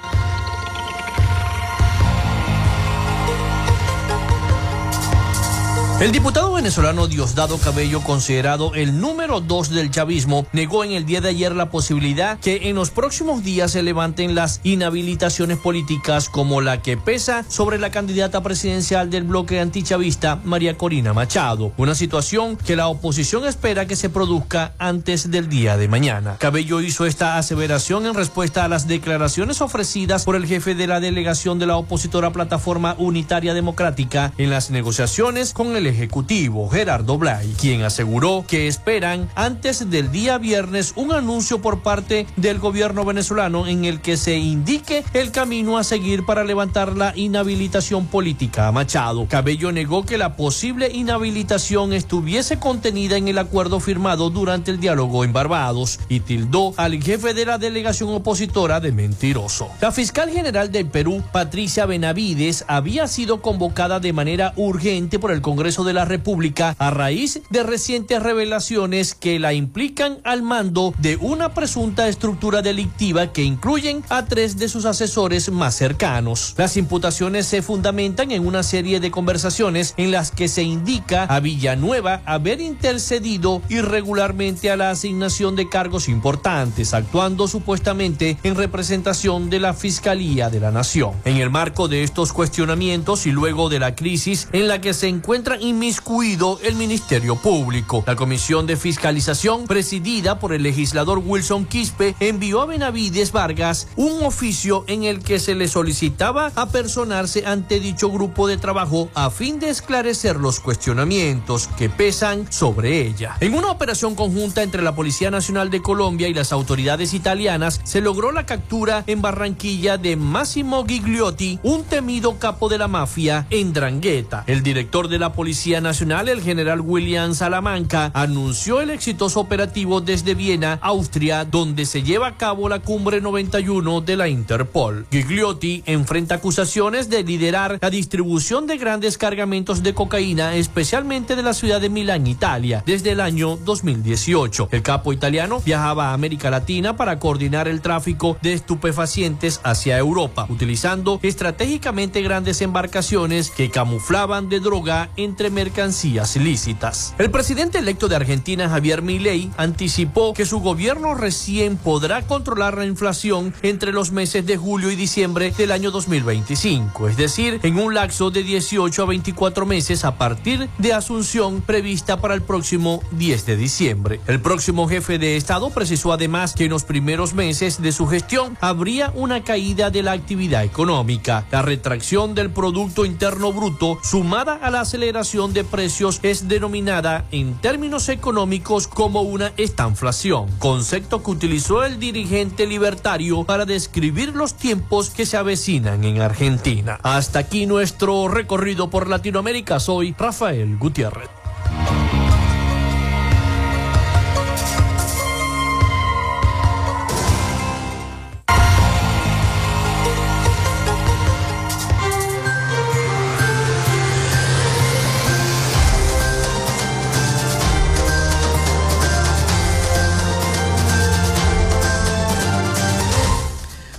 El 6.02 6.10
diputado 6.10 6.54
venezolano 6.54 7.06
Diosdado 7.06 7.58
Cabello, 7.58 8.02
considerado 8.02 8.74
el 8.74 9.00
número 9.00 9.40
dos 9.40 9.70
del 9.70 9.92
chavismo, 9.92 10.48
negó 10.52 10.82
en 10.82 10.90
el 10.90 11.06
día 11.06 11.20
de 11.20 11.28
ayer 11.28 11.54
la 11.54 11.70
posibilidad 11.70 12.40
que 12.40 12.68
en 12.68 12.74
los 12.74 12.90
próximos 12.90 13.44
días 13.44 13.70
se 13.70 13.84
levanten 13.84 14.34
las 14.34 14.60
inhabilitaciones 14.64 15.58
políticas 15.58 16.28
como 16.28 16.60
la 16.60 16.82
que 16.82 16.96
pesa 16.96 17.44
sobre 17.46 17.78
la 17.78 17.92
candidata 17.92 18.42
presidencial 18.42 19.10
del 19.10 19.22
bloque 19.22 19.60
antichavista, 19.60 20.40
María 20.42 20.76
Corina 20.76 21.12
Machado, 21.12 21.70
una 21.76 21.94
situación 21.94 22.56
que 22.56 22.74
la 22.74 22.88
oposición 22.88 23.46
espera 23.46 23.86
que 23.86 23.94
se 23.94 24.10
produzca 24.10 24.72
antes 24.80 25.30
del 25.30 25.48
día 25.48 25.76
de 25.76 25.86
mañana. 25.86 26.34
Cabello 26.38 26.80
hizo 26.80 27.06
esta 27.06 27.38
aseveración 27.38 28.06
en 28.06 28.14
respuesta 28.14 28.64
a 28.64 28.68
las 28.68 28.88
declaraciones 28.88 29.60
ofrecidas 29.60 30.24
por 30.24 30.34
el 30.34 30.46
jefe 30.46 30.74
de 30.74 30.88
la 30.88 30.98
delegación 30.98 31.60
de 31.60 31.66
la 31.66 31.76
opositora 31.76 32.32
Plataforma 32.32 32.96
Unitaria 32.98 33.54
Democrática 33.54 34.32
en 34.36 34.50
las 34.50 34.72
negociaciones 34.72 35.52
con 35.52 35.76
el 35.76 35.91
Ejecutivo, 35.92 36.68
Gerardo 36.68 37.18
Blay, 37.18 37.54
quien 37.60 37.82
aseguró 37.82 38.44
que 38.46 38.66
esperan 38.66 39.28
antes 39.34 39.90
del 39.90 40.10
día 40.10 40.38
viernes 40.38 40.92
un 40.96 41.12
anuncio 41.12 41.60
por 41.60 41.82
parte 41.82 42.26
del 42.36 42.58
gobierno 42.58 43.04
venezolano 43.04 43.66
en 43.66 43.84
el 43.84 44.00
que 44.00 44.16
se 44.16 44.36
indique 44.36 45.04
el 45.12 45.30
camino 45.30 45.78
a 45.78 45.84
seguir 45.84 46.24
para 46.24 46.44
levantar 46.44 46.96
la 46.96 47.16
inhabilitación 47.16 48.06
política 48.06 48.66
a 48.66 48.72
Machado. 48.72 49.26
Cabello 49.28 49.70
negó 49.72 50.04
que 50.04 50.18
la 50.18 50.36
posible 50.36 50.90
inhabilitación 50.90 51.92
estuviese 51.92 52.58
contenida 52.58 53.16
en 53.16 53.28
el 53.28 53.38
acuerdo 53.38 53.78
firmado 53.80 54.30
durante 54.30 54.70
el 54.70 54.80
diálogo 54.80 55.24
en 55.24 55.32
Barbados 55.32 56.00
y 56.08 56.20
tildó 56.20 56.74
al 56.76 57.02
jefe 57.02 57.34
de 57.34 57.46
la 57.46 57.58
delegación 57.58 58.10
opositora 58.10 58.80
de 58.80 58.92
mentiroso. 58.92 59.68
La 59.80 59.92
fiscal 59.92 60.30
general 60.30 60.72
del 60.72 60.86
Perú, 60.86 61.22
Patricia 61.32 61.86
Benavides, 61.86 62.64
había 62.68 63.06
sido 63.06 63.42
convocada 63.42 64.00
de 64.00 64.12
manera 64.12 64.52
urgente 64.56 65.18
por 65.18 65.32
el 65.32 65.42
Congreso 65.42 65.81
de 65.84 65.92
la 65.92 66.04
República 66.04 66.74
a 66.78 66.90
raíz 66.90 67.40
de 67.50 67.62
recientes 67.62 68.22
revelaciones 68.22 69.14
que 69.14 69.38
la 69.38 69.52
implican 69.52 70.18
al 70.24 70.42
mando 70.42 70.94
de 70.98 71.16
una 71.16 71.54
presunta 71.54 72.08
estructura 72.08 72.62
delictiva 72.62 73.32
que 73.32 73.42
incluyen 73.42 74.04
a 74.08 74.24
tres 74.26 74.58
de 74.58 74.68
sus 74.68 74.84
asesores 74.84 75.50
más 75.50 75.74
cercanos. 75.74 76.54
Las 76.56 76.76
imputaciones 76.76 77.46
se 77.46 77.62
fundamentan 77.62 78.30
en 78.30 78.46
una 78.46 78.62
serie 78.62 79.00
de 79.00 79.10
conversaciones 79.10 79.94
en 79.96 80.10
las 80.10 80.30
que 80.30 80.48
se 80.48 80.62
indica 80.62 81.24
a 81.24 81.40
Villanueva 81.40 82.22
haber 82.26 82.60
intercedido 82.60 83.62
irregularmente 83.68 84.70
a 84.70 84.76
la 84.76 84.90
asignación 84.90 85.56
de 85.56 85.68
cargos 85.68 86.08
importantes, 86.08 86.94
actuando 86.94 87.48
supuestamente 87.48 88.38
en 88.42 88.54
representación 88.54 89.50
de 89.50 89.60
la 89.60 89.74
Fiscalía 89.74 90.50
de 90.50 90.60
la 90.60 90.70
Nación. 90.70 91.12
En 91.24 91.36
el 91.36 91.50
marco 91.50 91.88
de 91.88 92.02
estos 92.02 92.32
cuestionamientos 92.32 93.26
y 93.26 93.32
luego 93.32 93.68
de 93.68 93.78
la 93.78 93.94
crisis 93.94 94.48
en 94.52 94.68
la 94.68 94.80
que 94.80 94.94
se 94.94 95.08
encuentran 95.08 95.61
inmiscuido 95.62 96.58
el 96.62 96.74
Ministerio 96.74 97.36
Público. 97.36 98.02
La 98.06 98.16
Comisión 98.16 98.66
de 98.66 98.76
Fiscalización, 98.76 99.66
presidida 99.66 100.40
por 100.40 100.52
el 100.52 100.64
legislador 100.64 101.22
Wilson 101.24 101.64
Quispe, 101.64 102.16
envió 102.18 102.60
a 102.60 102.66
Benavides 102.66 103.30
Vargas 103.30 103.86
un 103.96 104.24
oficio 104.24 104.84
en 104.88 105.04
el 105.04 105.22
que 105.22 105.38
se 105.38 105.54
le 105.54 105.68
solicitaba 105.68 106.50
apersonarse 106.56 107.46
ante 107.46 107.78
dicho 107.78 108.10
grupo 108.10 108.48
de 108.48 108.56
trabajo 108.56 109.08
a 109.14 109.30
fin 109.30 109.60
de 109.60 109.70
esclarecer 109.70 110.36
los 110.36 110.58
cuestionamientos 110.58 111.68
que 111.78 111.88
pesan 111.88 112.50
sobre 112.52 113.06
ella. 113.06 113.36
En 113.40 113.54
una 113.54 113.70
operación 113.70 114.16
conjunta 114.16 114.62
entre 114.62 114.82
la 114.82 114.96
Policía 114.96 115.30
Nacional 115.30 115.70
de 115.70 115.80
Colombia 115.80 116.26
y 116.26 116.34
las 116.34 116.52
autoridades 116.52 117.14
italianas, 117.14 117.80
se 117.84 118.00
logró 118.00 118.32
la 118.32 118.46
captura 118.46 119.04
en 119.06 119.22
Barranquilla 119.22 119.96
de 119.96 120.16
Massimo 120.16 120.84
Gigliotti, 120.84 121.60
un 121.62 121.84
temido 121.84 122.38
capo 122.40 122.68
de 122.68 122.78
la 122.78 122.88
mafia 122.88 123.46
en 123.50 123.72
Drangheta. 123.72 124.42
El 124.48 124.64
director 124.64 125.06
de 125.08 125.20
la 125.20 125.32
Policía 125.32 125.51
Policía 125.52 125.82
Nacional, 125.82 126.30
el 126.30 126.40
general 126.40 126.80
William 126.80 127.34
Salamanca, 127.34 128.10
anunció 128.14 128.80
el 128.80 128.88
exitoso 128.88 129.38
operativo 129.38 130.00
desde 130.00 130.34
Viena, 130.34 130.78
Austria, 130.80 131.44
donde 131.44 131.84
se 131.84 132.02
lleva 132.02 132.28
a 132.28 132.36
cabo 132.38 132.70
la 132.70 132.78
cumbre 132.78 133.20
91 133.20 134.00
de 134.00 134.16
la 134.16 134.28
Interpol. 134.28 135.06
Gigliotti 135.10 135.82
enfrenta 135.84 136.36
acusaciones 136.36 137.10
de 137.10 137.22
liderar 137.22 137.78
la 137.82 137.90
distribución 137.90 138.66
de 138.66 138.78
grandes 138.78 139.18
cargamentos 139.18 139.82
de 139.82 139.92
cocaína, 139.92 140.54
especialmente 140.54 141.36
de 141.36 141.42
la 141.42 141.52
ciudad 141.52 141.82
de 141.82 141.90
Milán, 141.90 142.26
Italia, 142.26 142.82
desde 142.86 143.10
el 143.10 143.20
año 143.20 143.58
2018. 143.58 144.70
El 144.72 144.80
capo 144.80 145.12
italiano 145.12 145.60
viajaba 145.62 146.08
a 146.08 146.14
América 146.14 146.48
Latina 146.48 146.96
para 146.96 147.18
coordinar 147.18 147.68
el 147.68 147.82
tráfico 147.82 148.38
de 148.40 148.54
estupefacientes 148.54 149.60
hacia 149.64 149.98
Europa, 149.98 150.46
utilizando 150.48 151.20
estratégicamente 151.22 152.22
grandes 152.22 152.62
embarcaciones 152.62 153.50
que 153.50 153.70
camuflaban 153.70 154.48
de 154.48 154.58
droga 154.58 155.10
entre 155.18 155.41
mercancías 155.50 156.36
ilícitas. 156.36 157.14
El 157.18 157.30
presidente 157.30 157.78
electo 157.78 158.08
de 158.08 158.16
Argentina, 158.16 158.68
Javier 158.68 159.02
Milei, 159.02 159.50
anticipó 159.56 160.34
que 160.34 160.46
su 160.46 160.60
gobierno 160.60 161.14
recién 161.14 161.76
podrá 161.76 162.22
controlar 162.22 162.78
la 162.78 162.86
inflación 162.86 163.54
entre 163.62 163.92
los 163.92 164.12
meses 164.12 164.46
de 164.46 164.56
julio 164.56 164.90
y 164.90 164.96
diciembre 164.96 165.52
del 165.56 165.72
año 165.72 165.90
2025, 165.90 167.08
es 167.08 167.16
decir, 167.16 167.60
en 167.62 167.78
un 167.78 167.94
lapso 167.94 168.30
de 168.30 168.42
18 168.42 169.02
a 169.02 169.06
24 169.06 169.66
meses 169.66 170.04
a 170.04 170.16
partir 170.16 170.68
de 170.78 170.92
asunción 170.92 171.62
prevista 171.62 172.20
para 172.20 172.34
el 172.34 172.42
próximo 172.42 173.02
10 173.12 173.46
de 173.46 173.56
diciembre. 173.56 174.20
El 174.26 174.40
próximo 174.40 174.88
jefe 174.88 175.18
de 175.18 175.36
Estado 175.36 175.70
precisó 175.70 176.12
además 176.12 176.54
que 176.54 176.64
en 176.64 176.70
los 176.70 176.84
primeros 176.84 177.34
meses 177.34 177.80
de 177.80 177.92
su 177.92 178.06
gestión 178.06 178.56
habría 178.60 179.12
una 179.14 179.44
caída 179.44 179.90
de 179.90 180.02
la 180.02 180.12
actividad 180.12 180.64
económica. 180.64 181.46
La 181.50 181.62
retracción 181.62 182.34
del 182.34 182.50
Producto 182.50 183.04
Interno 183.04 183.52
Bruto, 183.52 183.98
sumada 184.02 184.54
a 184.54 184.70
la 184.70 184.80
aceleración 184.80 185.31
de 185.32 185.64
precios 185.64 186.20
es 186.22 186.46
denominada 186.46 187.24
en 187.30 187.54
términos 187.54 188.10
económicos 188.10 188.86
como 188.86 189.22
una 189.22 189.54
estanflación, 189.56 190.46
concepto 190.58 191.22
que 191.22 191.30
utilizó 191.30 191.84
el 191.84 191.98
dirigente 191.98 192.66
libertario 192.66 193.42
para 193.44 193.64
describir 193.64 194.36
los 194.36 194.52
tiempos 194.54 195.08
que 195.08 195.24
se 195.24 195.38
avecinan 195.38 196.04
en 196.04 196.20
Argentina. 196.20 196.98
Hasta 197.02 197.38
aquí 197.38 197.64
nuestro 197.64 198.28
recorrido 198.28 198.90
por 198.90 199.08
Latinoamérica. 199.08 199.80
Soy 199.80 200.14
Rafael 200.18 200.76
Gutiérrez. 200.76 201.41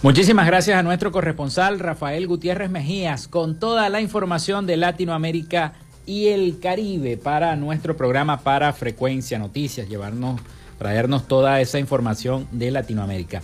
Muchísimas 0.04 0.48
gracias 0.48 0.78
a 0.78 0.84
nuestro 0.84 1.14
corresponsal 1.14 1.80
Rafael 1.80 2.28
Gutiérrez 2.28 2.70
Mejías 2.70 3.30
con 3.30 3.58
toda 3.58 3.88
la 3.88 4.02
información 4.02 4.68
de 4.68 4.76
Latinoamérica 4.76 5.76
y 6.06 6.28
el 6.28 6.60
Caribe 6.60 7.16
para 7.16 7.56
nuestro 7.56 7.96
programa 7.96 8.42
para 8.42 8.74
Frecuencia 8.74 9.40
Noticias, 9.40 9.88
llevarnos, 9.88 10.42
traernos 10.78 11.26
toda 11.30 11.62
esa 11.62 11.80
información 11.80 12.50
de 12.52 12.72
Latinoamérica. 12.72 13.42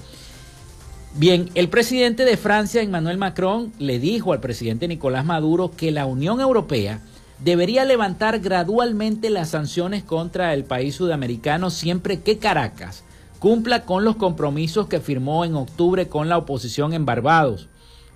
Bien, 1.16 1.49
el 1.55 1.70
presidente 1.70 2.26
de 2.26 2.36
Francia, 2.36 2.82
Emmanuel 2.82 3.18
Macron, 3.18 3.72
le 3.80 3.97
dijo 3.97 4.34
al 4.34 4.41
presidente 4.41 4.89
Nicolás 4.89 5.24
Maduro 5.24 5.72
que 5.72 5.91
la 5.91 6.07
Unión 6.07 6.41
Europea 6.41 6.99
debería 7.41 7.86
levantar 7.86 8.39
gradualmente 8.39 9.30
las 9.30 9.51
sanciones 9.51 10.03
contra 10.03 10.53
el 10.53 10.66
país 10.66 10.95
sudamericano 10.95 11.70
siempre 11.70 12.20
que 12.20 12.38
Caracas 12.38 13.05
cumpla 13.40 13.86
con 13.86 14.04
los 14.04 14.18
compromisos 14.18 14.88
que 14.88 15.00
firmó 15.00 15.46
en 15.46 15.56
octubre 15.56 16.08
con 16.08 16.30
la 16.30 16.38
oposición 16.38 16.94
en 16.94 17.06
Barbados. 17.06 17.68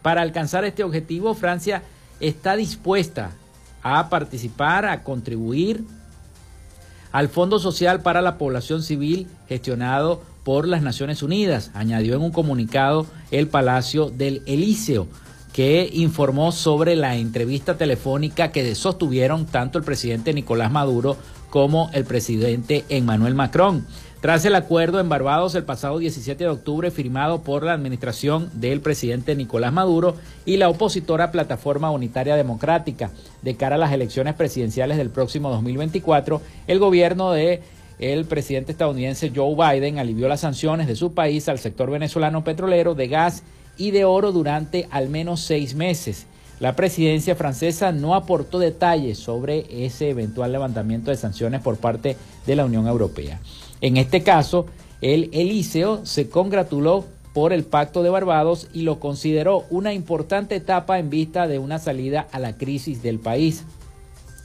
Para 0.01 0.21
alcanzar 0.21 0.65
este 0.65 0.83
objetivo, 0.83 1.33
Francia 1.33 1.81
está 2.19 2.55
dispuesta 2.55 3.31
a 3.81 4.09
participar, 4.09 4.85
a 4.85 5.03
contribuir 5.03 5.83
al 7.11 7.29
Fondo 7.29 7.59
Social 7.59 8.01
para 8.01 8.21
la 8.21 8.37
Población 8.37 8.83
Civil 8.83 9.27
gestionado 9.47 10.21
por 10.43 10.67
las 10.67 10.81
Naciones 10.81 11.23
Unidas, 11.23 11.71
añadió 11.73 12.15
en 12.15 12.21
un 12.21 12.31
comunicado 12.31 13.05
el 13.31 13.47
Palacio 13.47 14.09
del 14.09 14.41
Elíseo, 14.45 15.07
que 15.53 15.89
informó 15.93 16.51
sobre 16.51 16.95
la 16.95 17.15
entrevista 17.15 17.77
telefónica 17.77 18.51
que 18.51 18.73
sostuvieron 18.75 19.45
tanto 19.45 19.77
el 19.77 19.85
presidente 19.85 20.33
Nicolás 20.33 20.71
Maduro 20.71 21.15
como 21.53 21.91
el 21.93 22.03
presidente 22.03 22.83
Emmanuel 22.89 23.35
Macron. 23.35 23.85
Tras 24.21 24.43
el 24.43 24.55
acuerdo 24.55 24.99
en 24.99 25.07
Barbados 25.07 25.53
el 25.53 25.63
pasado 25.63 25.99
17 25.99 26.43
de 26.43 26.49
octubre 26.49 26.89
firmado 26.89 27.43
por 27.43 27.61
la 27.61 27.73
administración 27.73 28.49
del 28.53 28.81
presidente 28.81 29.35
Nicolás 29.35 29.71
Maduro 29.71 30.15
y 30.47 30.57
la 30.57 30.67
opositora 30.69 31.31
Plataforma 31.31 31.91
Unitaria 31.91 32.35
Democrática 32.35 33.11
de 33.43 33.55
cara 33.55 33.75
a 33.75 33.77
las 33.77 33.93
elecciones 33.93 34.33
presidenciales 34.33 34.97
del 34.97 35.11
próximo 35.11 35.51
2024, 35.51 36.41
el 36.65 36.79
gobierno 36.79 37.31
de 37.31 37.61
el 37.99 38.25
presidente 38.25 38.71
estadounidense 38.71 39.31
Joe 39.35 39.53
Biden 39.53 39.99
alivió 39.99 40.27
las 40.27 40.39
sanciones 40.39 40.87
de 40.87 40.95
su 40.95 41.13
país 41.13 41.47
al 41.49 41.59
sector 41.59 41.91
venezolano 41.91 42.43
petrolero 42.43 42.95
de 42.95 43.09
gas 43.09 43.43
y 43.77 43.91
de 43.91 44.05
oro 44.05 44.31
durante 44.31 44.87
al 44.89 45.07
menos 45.07 45.41
seis 45.41 45.75
meses. 45.75 46.25
La 46.63 46.77
presidencia 46.77 47.35
francesa 47.35 47.91
no 47.91 48.15
aportó 48.15 48.57
detalles 48.57 49.17
sobre 49.17 49.65
ese 49.85 50.11
eventual 50.11 50.53
levantamiento 50.53 51.11
de 51.11 51.17
sanciones 51.17 51.59
por 51.59 51.75
parte 51.75 52.15
de 52.45 52.55
la 52.55 52.63
Unión 52.63 52.87
Europea. 52.87 53.41
En 53.81 53.97
este 53.97 54.23
caso, 54.23 54.67
el 55.01 55.29
Elíseo 55.33 56.05
se 56.05 56.29
congratuló 56.29 57.03
por 57.33 57.51
el 57.51 57.65
Pacto 57.65 58.01
de 58.01 58.09
Barbados 58.09 58.69
y 58.71 58.83
lo 58.83 59.01
consideró 59.01 59.65
una 59.71 59.91
importante 59.91 60.55
etapa 60.55 60.99
en 60.99 61.09
vista 61.09 61.49
de 61.49 61.59
una 61.59 61.79
salida 61.79 62.29
a 62.31 62.39
la 62.39 62.55
crisis 62.55 63.03
del 63.03 63.19
país. 63.19 63.65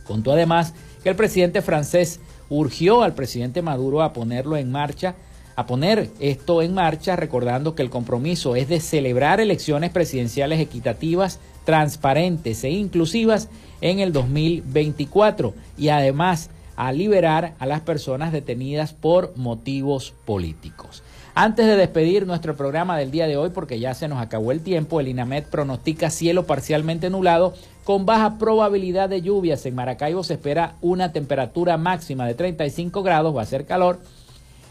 Contó 0.05 0.33
además 0.33 0.75
que 1.05 1.11
el 1.11 1.15
presidente 1.15 1.63
francés 1.63 2.19
urgió 2.49 3.03
al 3.03 3.15
presidente 3.15 3.63
Maduro 3.63 4.03
a 4.03 4.13
ponerlo 4.13 4.57
en 4.57 4.73
marcha, 4.73 5.15
a 5.55 5.67
poner 5.67 6.11
esto 6.19 6.63
en 6.63 6.75
marcha, 6.75 7.15
recordando 7.15 7.77
que 7.77 7.83
el 7.83 7.91
compromiso 7.91 8.57
es 8.57 8.69
de 8.69 8.81
celebrar 8.81 9.41
elecciones 9.41 9.91
presidenciales 9.91 10.59
equitativas, 10.59 11.39
transparentes 11.69 12.65
e 12.65 12.71
inclusivas 12.71 13.51
en 13.83 13.99
el 13.99 14.11
2024 14.15 15.53
y 15.77 15.91
además 15.91 16.49
a 16.77 16.93
liberar 16.93 17.57
a 17.59 17.67
las 17.67 17.83
personas 17.83 18.33
detenidas 18.33 18.95
por 18.95 19.37
motivos 19.37 20.15
políticos. 20.25 21.03
Antes 21.35 21.67
de 21.67 21.77
despedir 21.77 22.27
nuestro 22.27 22.57
programa 22.57 22.97
del 22.97 23.11
día 23.11 23.27
de 23.27 23.37
hoy, 23.37 23.51
porque 23.51 23.79
ya 23.79 23.93
se 23.93 24.09
nos 24.09 24.19
acabó 24.19 24.51
el 24.51 24.63
tiempo, 24.63 24.99
el 24.99 25.09
INAMED 25.09 25.45
pronostica 25.45 26.09
cielo 26.09 26.47
parcialmente 26.47 27.11
nublado 27.11 27.53
con 27.85 28.07
baja 28.07 28.39
probabilidad 28.39 29.11
de 29.11 29.21
lluvias. 29.21 29.67
En 29.67 29.75
Maracaibo 29.75 30.25
se 30.25 30.35
espera 30.35 30.77
una 30.81 31.13
temperatura 31.13 31.77
máxima 31.77 32.27
de 32.27 32.33
35 32.33 33.03
grados, 33.03 33.37
va 33.37 33.43
a 33.43 33.45
ser 33.45 33.67
calor. 33.67 34.01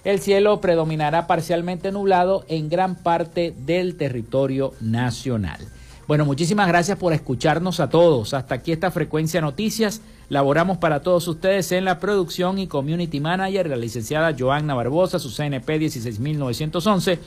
El 0.03 0.19
cielo 0.19 0.61
predominará 0.61 1.27
parcialmente 1.27 1.91
nublado 1.91 2.43
en 2.47 2.69
gran 2.69 2.95
parte 2.95 3.53
del 3.55 3.97
territorio 3.97 4.73
nacional. 4.81 5.59
Bueno, 6.08 6.24
muchísimas 6.24 6.70
gracias 6.70 6.97
por 6.97 7.12
escucharnos 7.12 7.82
a 7.82 7.89
todos. 7.89 8.34
Hasta 8.34 8.55
aquí 8.55 8.72
esta 8.72 8.91
frecuencia 8.91 9.41
noticias. 9.41 9.99
Laboramos 10.30 10.78
para 10.78 11.01
todos 11.01 11.28
ustedes 11.28 11.70
en 11.74 11.84
la 11.84 11.99
producción 11.99 12.60
y 12.60 12.68
community 12.68 13.20
manager, 13.20 13.68
la 13.68 13.76
licenciada 13.76 14.34
Joanna 14.38 14.74
Barbosa, 14.74 15.20
su 15.20 15.30
CNP 15.30 15.80
16911, 15.80 17.20